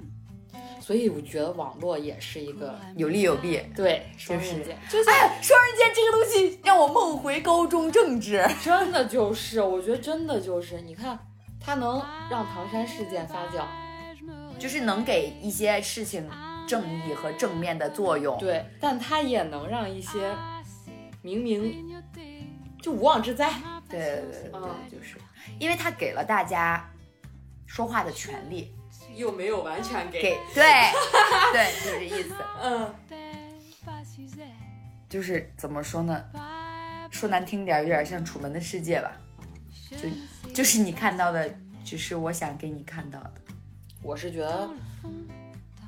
[0.79, 3.61] 所以我觉得网络也是一个有利有弊。
[3.75, 8.43] 对双刃剑，就哎呀，双刃剑这个东西让我梦回高中政治。
[8.63, 11.19] 真的就是，我觉得真的就是，你看
[11.69, 13.63] 它能让唐山事件发酵，
[14.57, 16.27] 就是能给一些事情
[16.67, 18.35] 正义和正面的作用。
[18.39, 20.35] 对，但它也能让一些
[21.21, 22.03] 明明
[22.81, 23.53] 就无妄之灾，
[23.87, 25.17] 对对对对就是
[25.59, 26.89] 因为它给了大家
[27.67, 28.73] 说话的权利，
[29.15, 30.63] 又没有完全给，给对
[31.53, 32.33] 对，就是这意思。
[32.63, 32.95] 嗯，
[35.07, 36.25] 就是怎么说呢？
[37.11, 39.11] 说难听点儿，有点像《楚门的世界》吧，
[39.91, 40.09] 就
[40.53, 41.49] 就是你看到的，
[41.83, 43.33] 只是我想给你看到的。
[44.01, 44.69] 我是觉得。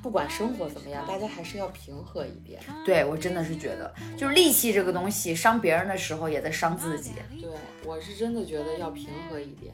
[0.02, 2.60] 不管生活怎么样，大家还是要平和一点。
[2.84, 7.12] 对我真的是觉得，就是戾气这个东西，伤别人的时候也在伤自己。
[7.40, 7.48] 对
[7.84, 9.72] 我是真的觉得要平和一点。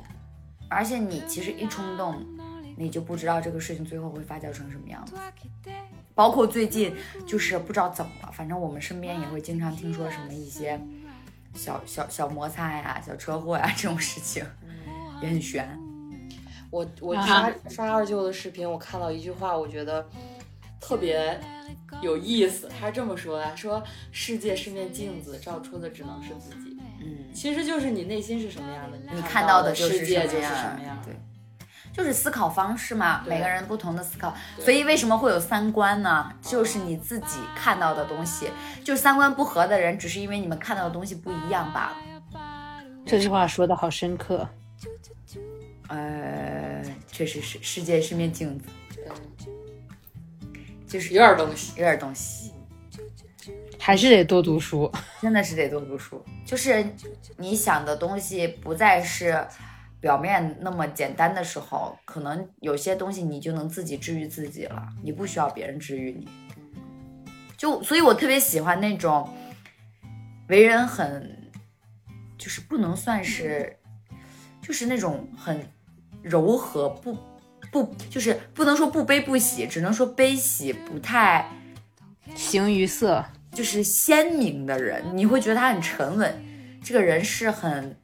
[0.68, 2.22] 而且你其实一冲动，
[2.77, 5.14] 你就不知道这个事情最后会发酵成什么样子。
[6.14, 6.94] 包括最近
[7.27, 10.79] 就是不知道怎么了，反正我们身边也会经常听说什么一些
[11.55, 14.44] 小小小摩擦呀、小车祸呀这种事情，
[15.20, 15.68] 也很悬。
[16.70, 20.07] 我我啊刷、刷二舅的视频，我看到一句话，我觉得
[20.81, 21.40] 特别
[22.02, 22.68] 有意思。
[22.68, 26.76] 他是这么说的：说世界是面镜子，照出的只能是自己。
[27.00, 31.00] 嗯，其实就是你内心是什么样的，你看到的世界就是什么样。
[31.02, 31.16] 对，
[31.90, 34.35] 就是思考方式嘛，每个人不同的思考。
[34.59, 36.31] 所以为什么会有三观呢？
[36.42, 38.50] 就是你自己看到的东西，
[38.85, 41.96] 就是三观不合的人，只是因为你们看到的东西不一样罢了。
[43.07, 44.46] 这句话说的好深刻。
[45.88, 48.69] 呃，确实是，世界是面镜子，
[49.07, 49.14] 嗯，
[50.87, 51.73] 就是有点东西。
[51.81, 52.53] 有点东西，
[53.79, 54.91] 还是得多读书。
[55.23, 56.23] 真的是得多读书。
[56.45, 56.85] 就是
[57.37, 59.47] 你想的东西不再是
[60.01, 66.29] 表面那么简单的时候，可能有些东西你就能自己治愈自己了，你不需要别人治愈你。
[67.57, 69.29] 就所以，我特别喜欢那种
[70.49, 71.51] 为人很，
[72.37, 73.77] 就是不能算是，
[74.68, 75.66] 就是那种很
[76.20, 77.16] 柔和，不
[77.72, 81.50] 不就是不能说不悲不喜，只能说悲喜不太。
[82.35, 86.44] 形于色，就是鲜明的人，你会觉得他很沉稳，
[86.85, 87.96] 这个人是很，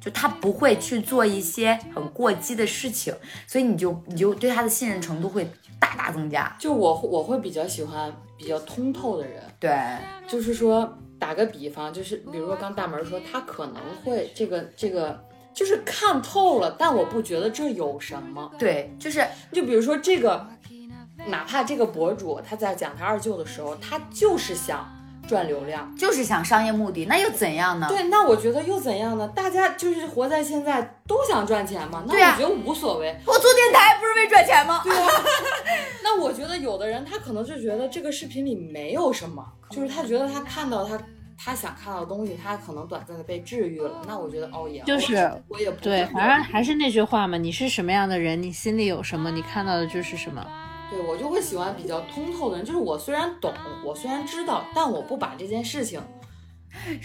[0.00, 3.12] 就他不会去做一些很过激的事情，
[3.48, 5.50] 所以你就你就对他的信任程度会
[5.80, 6.56] 大大增加。
[6.60, 9.76] 就我我会比较喜欢比较通透的人，对，
[10.28, 15.20] 就是说打个比方，就是比如说刚大门说他可能会这个这个
[15.54, 18.50] 就是看透了，但我不觉得这有什么。
[18.58, 20.46] 对，就是就比如说这个，
[21.28, 24.86] 哪怕这个博主他在讲他二舅的时候，他就是想
[25.28, 25.94] 赚流量。
[25.96, 27.86] 就是想商业目的，那又怎样呢？
[27.88, 29.28] 对，那我觉得又怎样呢？
[29.28, 33.16] 大家就是活在现在都想赚钱嘛，那我觉得无所谓。
[33.24, 34.80] 我做电台不是为赚钱吗？
[34.82, 34.92] 对
[36.02, 40.98] 那我觉得有的人他可能就觉得这个视频里没有什么，就是他觉得他看到他
[41.44, 44.00] 他想看到的东西，他可能短暂的被治愈了。
[44.06, 50.44] 那我觉得哦也就是我也不对，反正还是那句话嘛，你是什么样的人，你心里有什么，你看到的就是什么。
[50.90, 53.52] 对我就会喜欢比较通透的人，就是我虽然懂，
[53.84, 56.00] 我虽然知道，但我不把这件事情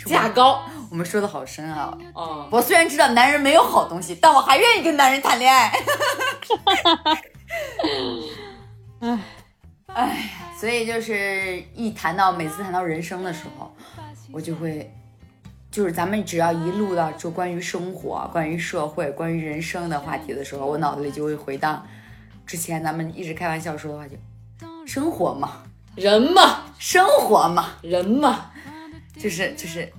[0.06, 0.62] 价高。
[0.92, 1.98] 我们说的好深啊！
[2.16, 5.72] 嗯、我虽然知道男人没有好东西，但我还愿意跟男人谈恋爱。
[9.00, 9.20] 唉，
[9.88, 10.30] 唉，
[10.60, 13.74] 所以就是一谈到每次谈到人生的时候，
[14.32, 14.92] 我就会，
[15.72, 21.86] 就是咱们只要一录到就关于生活、关于社会、关于人生的话题的时候，我脑子里就会回荡
[22.46, 24.16] 之前咱们一直开玩笑说的话就，
[24.86, 25.64] 生活嘛，
[25.96, 28.52] 人嘛，生活嘛，人嘛，
[29.18, 29.92] 就是就是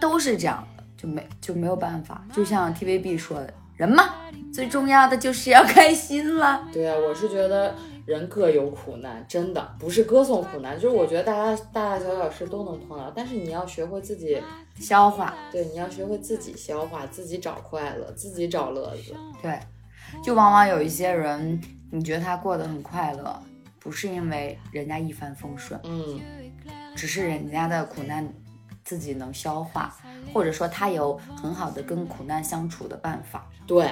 [0.00, 2.24] 都是这样的，就没就没有办法。
[2.32, 4.14] 就像 TVB 说的，人嘛，
[4.52, 6.66] 最重要的就是要开心了。
[6.72, 7.74] 对啊，我是觉得
[8.06, 14.38] 人各有苦难，真的不是歌颂苦难，就是我觉得大家大大小小事都能碰到，但是你要学会自己，
[14.78, 19.14] 消化，对，你要学会自己消化，自己找快乐，自己找乐子。
[19.40, 19.58] 对，
[20.22, 21.58] 就往往有一些人，
[21.90, 23.42] 你觉得他过得很快乐，
[23.80, 26.20] 不是因为人家一帆风顺，嗯，
[26.94, 28.30] 只是人家的苦难
[28.84, 29.96] 自己能消化，
[30.32, 33.48] 或者说他有很好的跟苦难相处的办法。
[33.66, 33.90] 对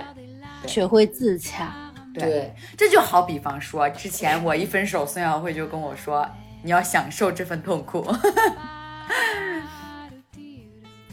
[0.67, 1.92] 学会自洽。
[2.15, 6.29] 对，对，这就好比方说，之前我一分手，孙晓慧就跟我说，
[6.63, 8.07] 你要享受这份痛苦。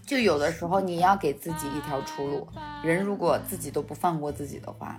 [0.05, 2.47] 就有的时候你要给自己一条出路。
[2.83, 4.97] 人如果自己都不放过自己的话，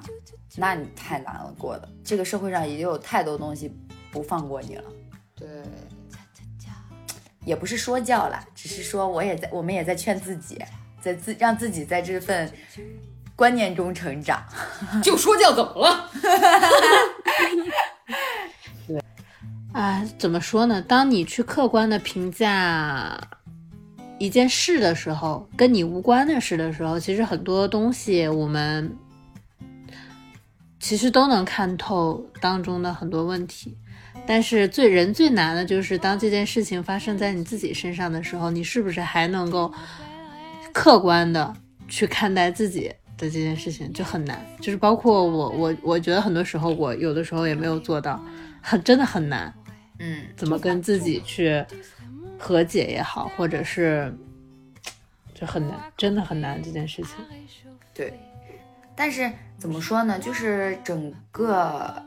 [0.56, 1.88] 那你太难了过的。
[2.04, 3.76] 这个社会上也有太多东西
[4.12, 4.84] 不放过你了。
[5.34, 5.48] 对，
[7.44, 10.62] 也不是说教啦，只是说我也在，我们也在劝自己，
[11.00, 12.48] 在自让自己在这份
[13.40, 14.44] 观念中成长。
[15.02, 16.10] 就说教怎么了？
[18.86, 19.02] 对
[19.72, 20.82] 啊，怎么说呢？
[20.82, 23.18] 当你去客观的评价
[24.18, 28.94] 一件事的时候，跟你无关的事的时候，其实很多东西我们
[30.78, 33.74] 其实都能看透当中的很多问题。
[34.26, 39.72] 但是最人最难的就是当这件事情发生在你自己身上的时候，你是不是还能够
[40.74, 41.54] 客观的
[41.88, 44.44] 去看待自己的这件事情，就很难。
[44.58, 48.24] 就是包括我，我我觉得很多时候我有的时候也没有做到，
[48.62, 49.54] 很真的很难。
[49.98, 51.62] 嗯，怎么跟自己去
[52.38, 54.10] 和解也好，或者是
[55.34, 57.10] 就很难，真的很难这件事情。
[57.92, 58.18] 对。
[58.96, 60.18] 但是怎么说呢？
[60.18, 62.02] 就是整个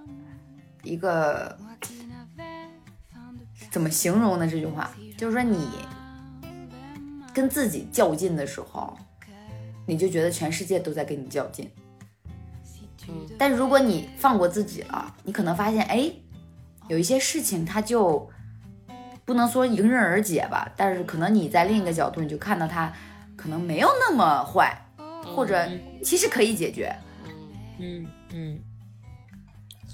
[0.84, 1.58] 一个
[3.72, 4.48] 怎么形容呢？
[4.48, 5.68] 这句话就是说，你
[7.34, 8.96] 跟自己较劲的时候，
[9.86, 11.70] 你就觉得全世界都在跟你较劲。
[13.08, 16.12] 嗯，但如果你放过自己了，你可能发现，哎，
[16.88, 18.30] 有一些事情它就
[19.26, 22.92] 不能说迎刃而解吧，但是可能你在另一个角度，你就看到它
[23.36, 24.86] 可能没有那么坏，
[25.36, 25.68] 或者
[26.04, 26.96] 其实可以解决。
[27.80, 28.08] 嗯。
[28.36, 28.60] 嗯，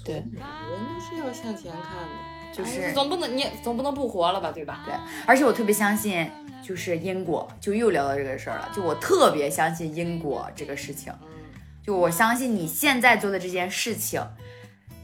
[0.02, 4.82] 对，人都是要向前看的，就是哎总不能你总不能不活了吧，对吧？
[4.86, 4.94] 对，
[5.26, 6.30] 而且我特别相信，
[6.62, 8.70] 就是因果，就又聊到这个事儿了。
[8.74, 11.50] 就我特别相信因果这个事情，嗯，
[11.84, 14.22] 就我相信你现在做的这件事情，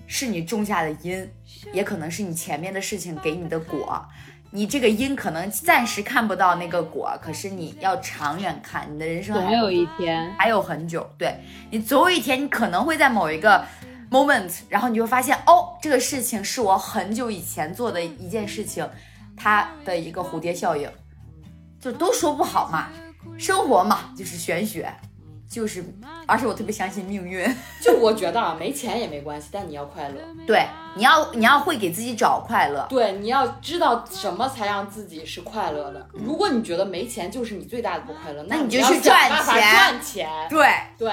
[0.06, 1.28] 是你种下的因，
[1.72, 4.04] 也可能是你前面的事情给你的果。
[4.52, 11.06] 你这个因可能暂时看不到那个果，可是你要长远看，你的人生还总有一天，还有很久。
[11.18, 11.36] 对
[11.70, 13.62] 你总有一天，你可能会在某一个
[14.08, 18.88] moment，然后你会发现，哦，这个事情是我很久以前做的一件事情，
[19.36, 20.88] 它的一个蝴蝶效应，
[21.80, 22.88] 就都说不好嘛。
[23.38, 24.90] 生活嘛，就是玄学，
[25.50, 25.84] 就是，
[26.26, 27.44] 而且我特别相信命运。
[27.82, 30.16] 就我觉得啊，没钱也没关系，但你要快乐。
[30.46, 32.86] 对，你要你要会给自己找快乐。
[32.88, 36.08] 对，你要知道什么才让自己是快乐的。
[36.12, 40.30] 如果你觉得没钱就是你最大的不快乐，那你就要去赚钱赚钱。
[40.48, 40.66] 对
[40.96, 41.12] 对，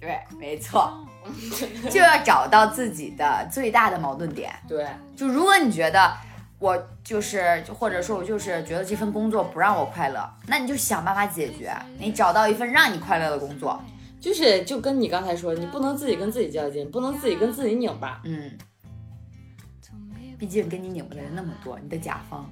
[0.00, 1.04] 对，没错，
[1.90, 4.50] 就要找到自己的最大的矛盾点。
[4.66, 6.16] 对，就如果你觉得
[6.58, 13.80] 我就是，或者说我就是觉得这份工作不让我快乐，那你就想办法解决，你找到一份让你快乐的工作。
[14.18, 18.20] 就是就跟你刚才说，你不能自己跟自己较劲，不能自己跟自己拧巴。
[18.24, 18.50] 嗯，
[20.38, 22.50] 毕竟跟你拧巴的人那么多，你的甲方，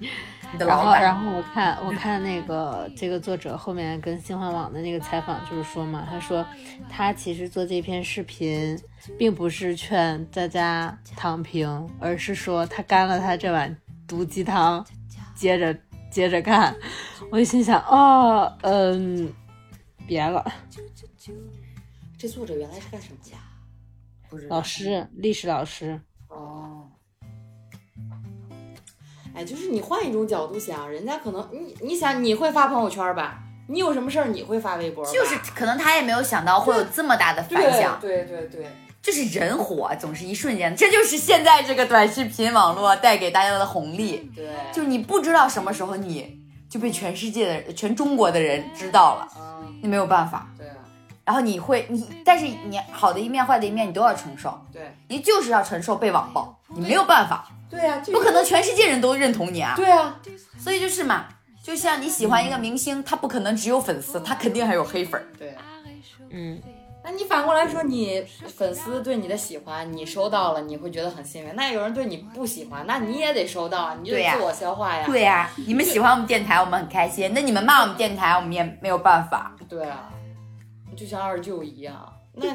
[0.00, 6.44] 你的然后，然后我看我看那个这个作者后面跟新华网的那个采访，就是说嘛，他说
[6.88, 8.76] 他其实做这篇视频，
[9.18, 13.76] 并不是劝大家躺平，而是说他干了他这碗
[14.08, 14.84] 毒鸡汤，
[15.34, 15.78] 接着
[16.10, 16.74] 接着干。
[17.30, 19.32] 我就心想，哦，嗯，
[20.06, 20.44] 别了，
[22.18, 23.36] 这作者原来是干什么的？
[24.28, 24.56] 不知道。
[24.56, 26.88] 老师，历史老师，哦，
[29.34, 33.38] 哎，就是你换一种角度想，人家可能你你想你会发朋友圈吧？
[33.68, 35.04] 你有什么事儿你会发微博？
[35.06, 37.98] 就是可能他也没有想到会有这么大的反响。
[38.00, 38.66] 对对对对，
[39.00, 44.30] 就是人火总是一瞬间，这就是现在这个短视频网络带给大家的红利。
[44.34, 50.48] 对，就你不知道什么时候你就被全世界的、全中国的人知道了，嗯，你没有办法。
[50.58, 50.74] 对啊，
[51.24, 59.74] 然后你会，你但是你好的一面、坏的一面你都要承受，对，你就是要承受被网暴，你没有办法，对啊，不可能全世界人都认同你啊。
[59.76, 60.20] 对啊，
[60.58, 61.26] 所以就是嘛，
[61.62, 65.26] 就像你喜欢一个明星，他不可能只有粉丝，他肯定还有黑粉儿。
[65.38, 65.54] 对。
[66.30, 66.60] 嗯，
[67.02, 68.24] 那你反过来说，你
[68.56, 71.54] 粉丝对你的喜欢，你收到了，你会觉得很幸运。
[71.56, 75.04] 那有人对你不喜欢，那你也得收到啊，你就得自我消化呀。
[75.06, 77.32] 对呀、你们喜欢我们电台，我们很开心。
[77.34, 79.56] 那你们骂我们电台，我们也没有办法。
[79.68, 80.08] 对啊，
[80.96, 82.12] 就像二舅一样。
[82.32, 82.46] 那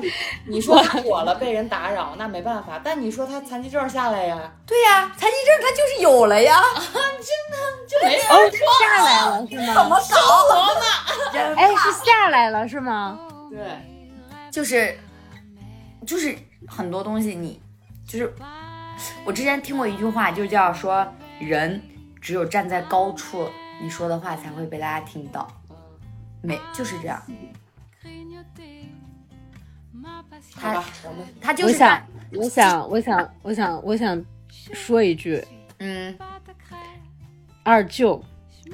[0.47, 2.79] 你说他火了，被人打扰，那没办法。
[2.83, 6.61] 但你说他残疾证下来呀，对呀、残疾证他就是有了呀，
[7.87, 9.85] 这没有哦，是下来了是吗怎？
[9.89, 11.31] 么搞？
[11.33, 13.19] 真哎，是下来了是吗？
[13.51, 13.59] 对，
[14.51, 14.97] 就是
[16.07, 16.35] 就是
[16.67, 17.61] 很多东西你
[18.07, 18.33] 就是
[19.25, 21.05] 我之前听过一句话，就叫说
[21.39, 21.81] 人
[22.21, 23.47] 只有站在高处，
[23.81, 25.45] 你说的话才会被大家听到。
[25.69, 25.75] 嗯，
[26.41, 27.21] 没就是这样，
[30.55, 34.25] 好吧，我们他就我想，我想，我想，我想，我想
[34.73, 35.43] 说一句，
[35.79, 36.15] 嗯，
[37.63, 38.23] 二舅。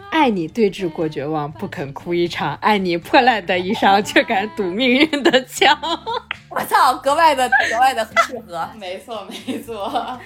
[0.09, 5.77] 爱你对峙过绝望，不肯哭一场；爱你破烂的衣裳，却敢堵命运的枪。
[6.49, 8.69] 我操，格外的格外的适合。
[8.77, 10.17] 没错没错。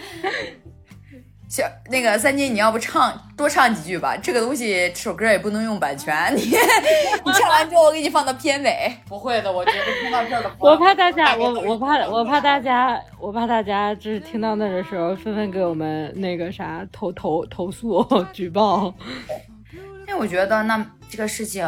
[1.56, 4.18] 小那个三金，你要不唱多唱几句吧？
[4.18, 6.41] 这个东西这首歌也不能用版权，你
[7.24, 8.93] 你唱完之后我给你放到片尾。
[9.08, 18.93] 不会的，我觉得听到这儿的朋我，怕大家，我我怕我怕大家，我怕大家就是听到那的时候，纷纷给我们那个啥投投投诉 举报。
[19.72, 21.66] 因为我觉得那这个事情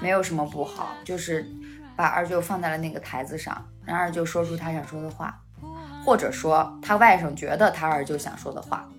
[0.00, 1.46] 没有什么不好，就是
[1.94, 5.38] 把二舅放在了那个台子上，让二舅说出他想说的话，
[6.02, 8.97] 或者说他外甥觉得他二舅想说的话，嗯，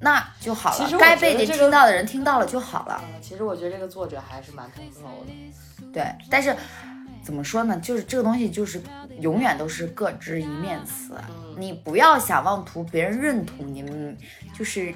[0.00, 0.98] 那就好了。
[0.98, 3.00] 该被你听到的人听到了就好了。
[3.04, 5.92] 嗯其实我觉得这个作者还是蛮通透的。
[5.92, 6.56] 对，但是
[7.22, 7.78] 怎么说呢？
[7.78, 8.80] 就是这个东西就是
[9.20, 13.84] 永远都是各执一面词，嗯你不要想妄图别人认同你，
[14.58, 14.92] 就是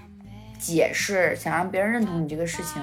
[0.59, 2.83] 解释，想让别人认同你这个事情，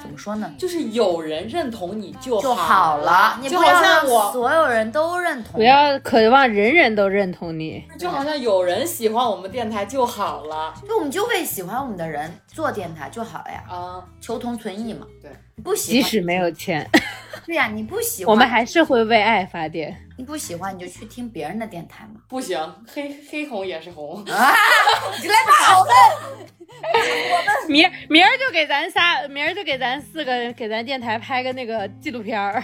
[0.00, 0.52] 怎么说呢？
[0.58, 5.54] 就是有人认同你就就好好了，你就好不要让像我，所有人都认同。
[5.54, 7.84] 不要渴望人人都认同你。
[7.98, 14.04] 就好像有人喜欢我们电台就好了那我们就为喜欢我们的人做电台就好了呀，啊。
[14.20, 15.06] 求同存异嘛。
[15.20, 15.30] 对，
[15.62, 16.88] 不喜欢，即使没有钱，
[17.46, 20.04] 对呀、你不喜欢，我们还是会为爱发电。
[20.16, 22.20] 你不喜欢你就去听别人的电台嘛。
[22.28, 22.58] 不行，
[22.92, 24.24] 黑黑红也是红。
[24.24, 24.54] 啊，
[25.22, 26.48] 你来把我们。
[27.68, 32.62] 明儿明儿就给咱仨，明儿就给咱四个，给咱电台拍个那个纪录片儿。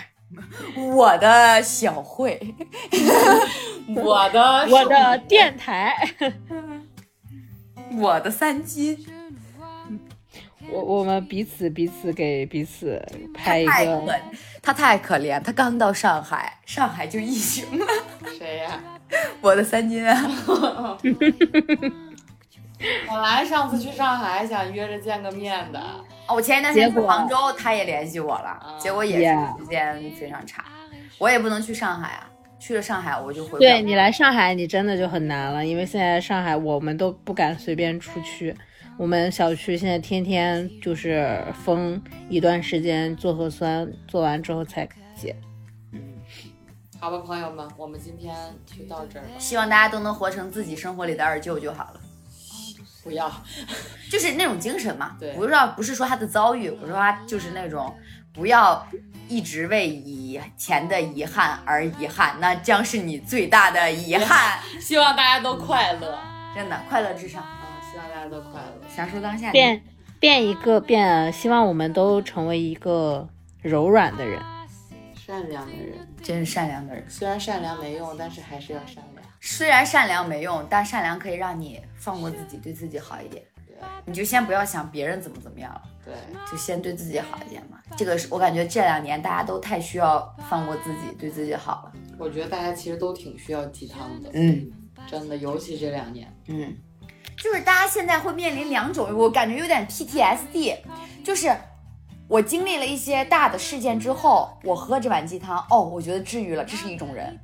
[0.77, 2.41] 我的小慧，
[3.95, 5.95] 我的我的电台，
[7.97, 8.99] 我的三金，
[10.71, 13.01] 我我们彼此彼此给彼此
[13.35, 14.15] 拍一太个可，
[14.63, 17.87] 他太可怜，他刚到上海，上海就疫情了。
[18.39, 18.81] 谁呀、
[19.41, 20.99] 我的三金啊，
[23.09, 25.79] 本来上次去上海想约着见个面的，
[26.27, 29.25] 哦我前一段时间去杭州，他也联系我了，结果也是
[29.59, 30.65] 时间非常差，
[31.19, 33.61] 我也不能去上海啊，去了上海我就回不了。
[33.61, 38.55] 对你来上海，你真的就很难了，因为现在上海我们都不敢随便出去。
[38.97, 45.35] 我们小区现在天天就是封一段时间做核酸，做完之后才解。
[47.01, 48.35] 好吧，朋友们，我们今天
[48.65, 49.33] 就到这儿吧。
[49.37, 52.01] 希望大家都能活成自己生活里的二舅就好了。
[53.03, 53.31] 不要，
[54.11, 57.95] 就是那种精神嘛，对不是说不是说他的遭遇，我说他就是那种
[58.33, 58.87] 不要
[59.29, 64.59] 一直为以前的遗憾而遗憾，那将是你最大的遗憾。
[64.81, 66.19] 希望大家都快乐
[66.55, 67.45] 真的，快乐至上，
[68.25, 68.89] 家都快乐。
[68.89, 69.53] 享受当下。
[69.53, 69.83] 变
[70.19, 73.29] 变一个变，希望我们都成为一个
[73.63, 74.41] 柔软的人。
[75.15, 77.05] 善良的人，真是善良的人。
[77.09, 79.25] 虽然善良没用，但是还是要善良。
[79.41, 83.43] 虽然善良没用，但善良可以让你放过自己，对自己好一点。
[83.67, 86.15] 对你就先不要想别人怎么怎么样了，对，
[86.51, 87.79] 就先对自己好一点嘛。
[87.97, 91.93] 这个是我感觉这两年大家都太需要放过自己，对自己好了。
[92.19, 94.71] 我觉得大家其实都挺需要鸡汤的，嗯
[95.07, 96.33] 真的，尤其这两年。
[96.47, 96.77] 嗯，
[97.37, 100.77] 就是大家现在会面临两种，我感觉有点 PTSD，
[101.25, 101.55] 就是
[102.29, 107.39] 我经历了一些大的事件之后，我喝这碗鸡汤，哦，我觉得治愈了，这是一种人。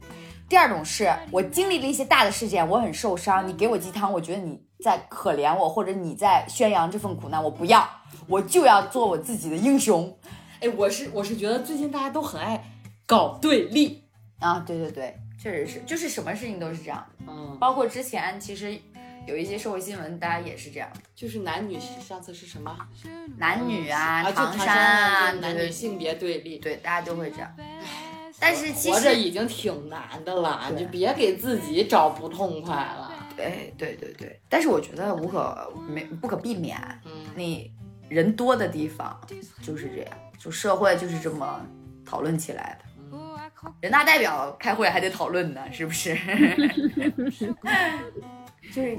[0.49, 7.88] 第二种是我经历了一些大的事件，我很受伤，你给我鸡汤，我觉得你在可怜我，或者你在宣扬这份苦难，我不要，
[8.26, 10.18] 我就要做我自己的英雄
[10.61, 12.64] 哎，我是我是觉得最近大家都很爱
[13.07, 14.03] 搞对立，
[14.41, 14.62] 啊！
[14.66, 18.76] 对对对，确实是，就是什么事情都是这样，嗯，包括之前其实
[19.27, 22.77] 有一些社会新闻，大家也是这样，就是男女上次是什么
[23.37, 26.59] 男女啊、唐唐山啊，对男女性别对立。
[26.59, 27.55] 对，大家都会这样。
[28.39, 33.12] 但是其实活着，已经挺难的了，你就别给自己找不痛快了。
[33.37, 37.73] 对对对对，但是我觉得无可没不可避免，嗯，你
[38.09, 39.18] 人多的地方
[39.62, 41.64] 就是这样，就社会就是这么
[42.05, 42.91] 讨论起来的。
[43.83, 46.16] 人大代表开会还得讨论呢，是不是？
[48.73, 48.99] 就是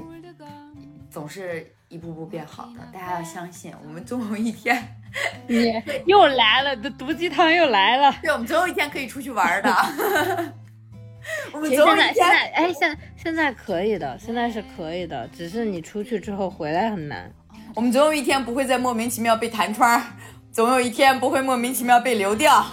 [1.10, 4.96] 总是一步步变好的，大家要相信，我们总有一天，
[5.46, 5.72] 你
[6.06, 8.14] 又来了，这毒鸡汤又来了。
[8.22, 9.70] 对，我们总有一天可以出去玩的。
[11.52, 17.32] 我们其总有一天，实现在现在哎，现现在可以的，现在是可以的，只是你出去之后回来很难。
[17.74, 20.02] 我们总有一天不会再莫名其妙被弹窗，
[20.50, 22.64] 总有一天不会莫名其妙被流掉。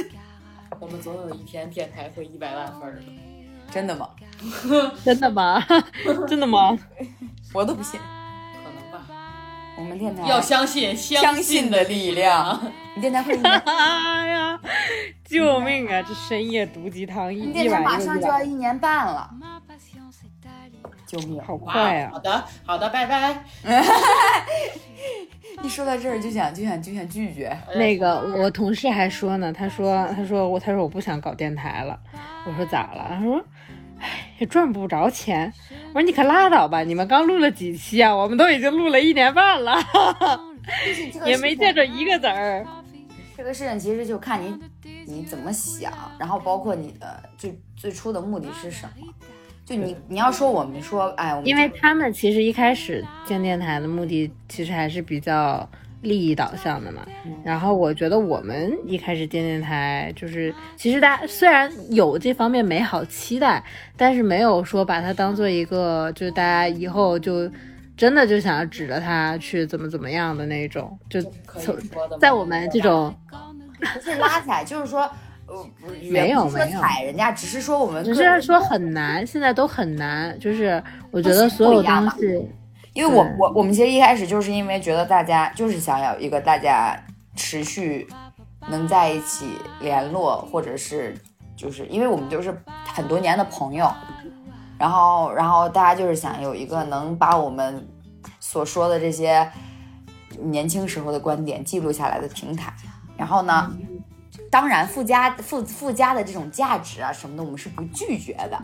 [0.78, 3.02] 我们总有一天电台会一百万分的。
[3.70, 4.07] 真的吗？
[5.04, 5.64] 真的吗？
[6.28, 6.76] 真的吗？
[7.54, 7.98] 我都不信。
[8.62, 9.06] 可能吧，
[9.76, 12.60] 我们电台要相信相信的力量。
[12.94, 14.60] 你电台会一年，哎呀，
[15.24, 16.02] 救命啊！
[16.02, 19.30] 这深夜毒鸡汤一你电台马上就要一年半了，
[21.06, 21.40] 救命！
[21.42, 22.18] 好快啊好！
[22.18, 23.44] 的，好的，拜拜。
[25.62, 27.56] 一说到这儿就想就想就想拒绝。
[27.74, 31.98] 那个我同事还说呢，他说他说我他说我不想搞电台了，
[32.46, 33.06] 我说咋了？
[33.10, 33.42] 他说。
[34.00, 35.52] 唉，也赚不着钱。
[35.88, 38.14] 我说你可拉倒吧，你们刚录了几期啊？
[38.14, 39.76] 我们都已经录了一年半了，
[41.26, 42.66] 也没见着一个子儿。
[43.36, 44.58] 这个事情其实就看你
[45.06, 49.06] 你怎么想，然后包括你的最最初的目的是什么。
[49.64, 55.68] 就你你要说我们说，哎，我们因为他们其实一开始建电台的目的其实还是比较
[56.00, 57.06] 利益导向的嘛。
[57.44, 63.62] 然后我觉得我们一开始建电台，就是其实大家虽然有这方面美好期待，
[63.96, 67.50] 但是没有说把它当做一个，就是大家以后就
[67.96, 71.20] 真的就想要指着他去怎么怎么样的那种，就
[71.58, 71.76] 从
[72.20, 73.14] 在我们这种
[73.94, 75.00] 不是拉踩，就是说，
[75.46, 82.48] 呃，不没有没有踩人家，只是说我们只是说很难，现在都很难，就是我觉得所有东西。
[82.98, 87.00] 因为我我我们其实一开始就是因为觉得大家就是想要一个大家
[87.36, 88.08] 持续
[88.68, 91.16] 能在一起联络，或者是
[91.56, 92.60] 就是因为我们就是
[92.92, 93.88] 很多年的朋友，
[94.76, 97.86] 然后然后大家就是想有一个能把我们
[98.40, 99.48] 所说的这些
[100.40, 102.74] 年轻时候的观点记录下来的平台，
[103.16, 103.72] 然后呢。
[104.50, 108.58] 当然，附加附附加的这种价值啊什么的，我们是不拒绝的，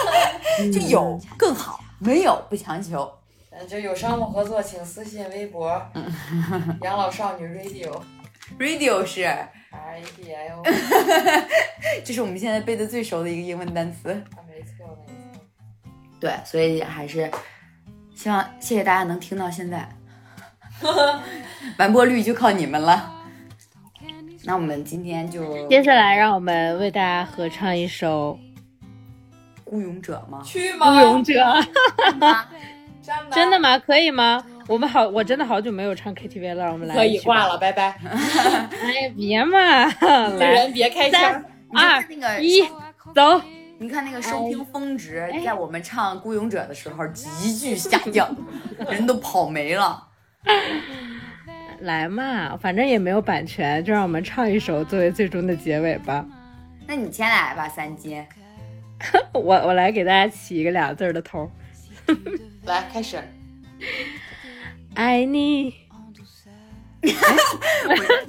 [0.72, 3.10] 就有更好，没有不强求。
[3.58, 5.80] 嗯，就有商务合作，请私信微博
[6.82, 8.00] “养老少女 radio
[8.58, 10.62] Radio 是，R A D I O”。
[12.04, 14.10] 这是我们现在背的最熟的一个英文单词。
[14.10, 15.42] 啊，没错没错。
[16.20, 17.30] 对，所以还是
[18.14, 19.88] 希望谢谢大家能听到现在，
[21.78, 23.14] 完播率就靠你们了。
[24.44, 28.38] 那我们今天就接下来，让我们为大家合唱一首
[29.64, 30.40] 孤勇者吗？
[30.44, 31.34] 去《孤勇者》。
[33.08, 33.78] 真真的吗？
[33.78, 34.44] 可以吗？
[34.68, 37.46] 我们好，我真的好久没有唱 KTV 了，我们来可以挂。
[37.46, 37.96] 了，拜拜。
[38.04, 39.56] 哎，别嘛，
[40.38, 41.44] 来，人别开三枪。
[41.74, 42.02] 二
[42.42, 42.62] 一，
[43.14, 43.40] 走。
[43.78, 48.28] 你看那个收听峰值，在我们唱《孤勇者》的时候急剧下降，
[48.90, 50.04] 人都跑没了。
[51.80, 56.26] 来嘛，反正也没有版权，就让我们唱一首作为最终的结尾吧。
[56.86, 58.22] 那你先来吧，三金。
[59.32, 61.48] 我我来给大家起一个俩字儿的头儿，
[62.68, 63.18] 来，开始。
[64.94, 65.74] 爱你，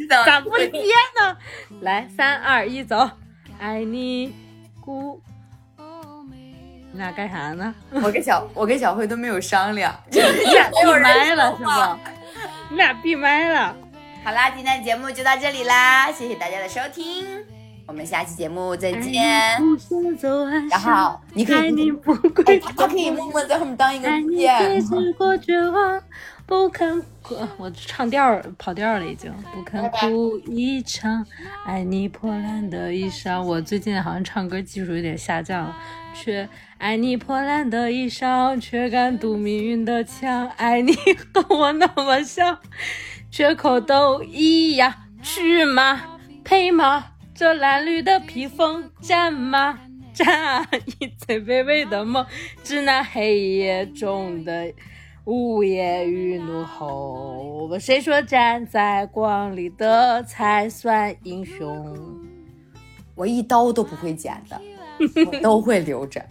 [0.09, 0.67] 咋 咋不接
[1.19, 1.37] 呢？
[1.81, 3.09] 来，三二一，走，
[3.59, 4.33] 爱你，
[4.79, 5.21] 孤。
[6.91, 7.75] 你俩干啥呢？
[7.91, 11.99] 我跟小我跟小慧都没有商量， 你俩闭麦了是吧？
[12.69, 13.75] 你俩闭麦了。
[14.23, 17.45] 好啦，今天的节目就到这里啦，谢谢大家的收听，
[17.89, 19.23] 我们下期节目再见。
[20.69, 21.91] 然巷后你可以，
[22.77, 25.01] 他可以默默在后面当一个爱你键最。
[25.01, 25.99] 之过绝望，
[26.45, 27.35] 不肯哭。
[27.57, 31.25] 我唱调儿跑调儿了，已经不肯哭一场。
[31.65, 35.75] 爱你破烂的衣裳，我最近好像唱歌技术有点下降了，
[36.13, 40.47] 却爱你破烂的衣裳，却敢堵命运的枪。
[40.57, 40.93] 爱你
[41.33, 42.59] 和我那么像，
[43.31, 44.93] 缺口都一样。
[45.23, 45.99] 去吗？
[46.43, 47.05] 配吗？
[47.39, 49.79] 这蓝绿的披风，战吗？
[50.13, 50.67] 战
[50.99, 52.25] 以最卑微的梦，
[52.65, 54.73] 致那黑夜中的
[55.23, 57.79] 午夜与怒吼。
[57.79, 61.97] 谁说站在光里的才算英雄？
[63.15, 64.61] 我一刀都不会剪的，
[65.39, 66.21] 都会留着。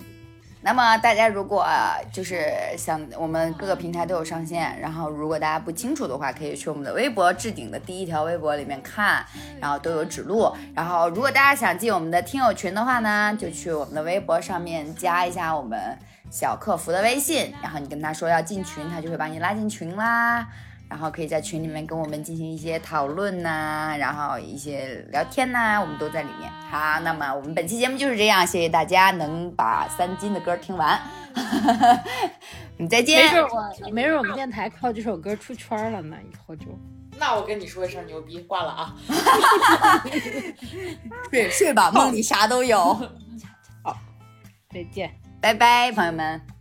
[0.61, 1.65] 那么大家如果
[2.13, 9.25] 就是想我们各个平台都有上线，然后如果大家不清楚的话，可以去我们的微博置顶的第一条微博里面看，
[9.61, 10.53] 然后都有指路。
[10.75, 15.79] 然后如果大家想进我们的听友群的话呢，就去我们的微博上面加一下我们
[16.31, 20.47] 小客服的微信，然后你跟他说要进群，他就会把你拉进群啦。
[20.89, 26.51] 然后可以在群里面跟我们进行一些讨论呐，然后一些聊天呐，我们都在里面。
[26.71, 30.99] 好，那么我们本期节目就是这样，谢谢大家能把三金的歌听完。
[32.79, 33.25] 我们再见。
[33.27, 36.67] 没准我，没准我们电台靠这首歌出圈了呢，以后就。
[37.19, 38.97] 那我跟你说一声牛逼，挂了啊。
[41.31, 42.95] 睡睡吧，梦里啥都有。
[43.83, 43.97] 好，
[44.73, 46.58] 再见，拜拜，朋友们。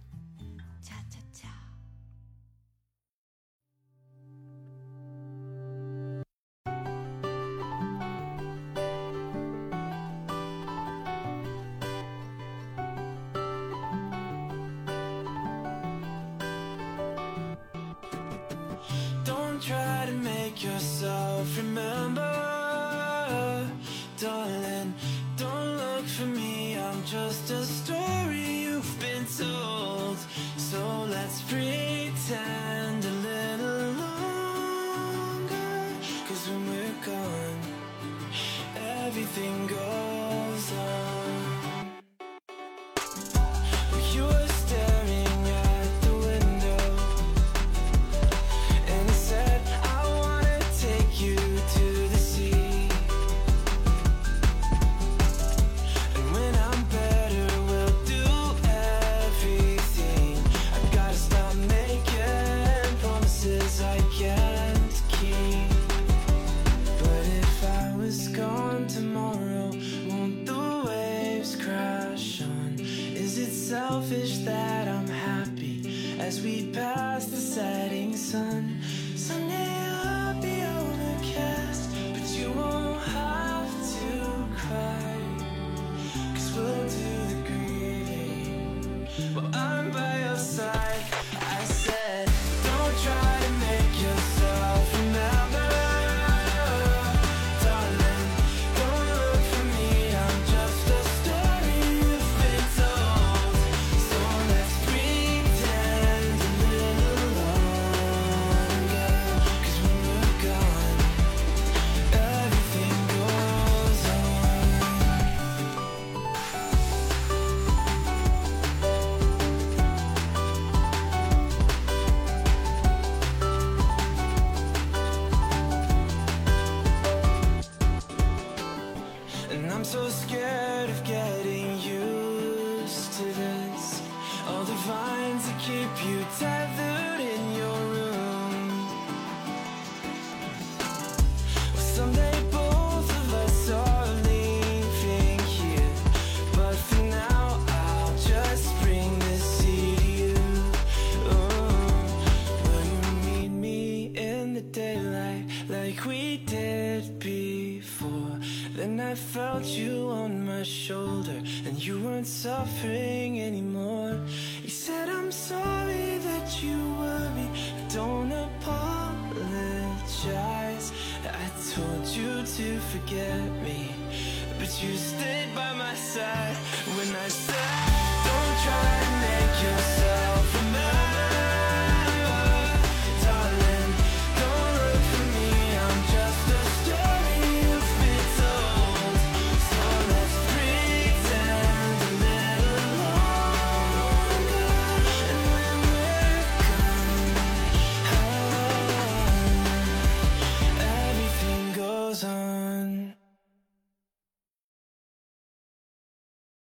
[21.57, 22.26] remember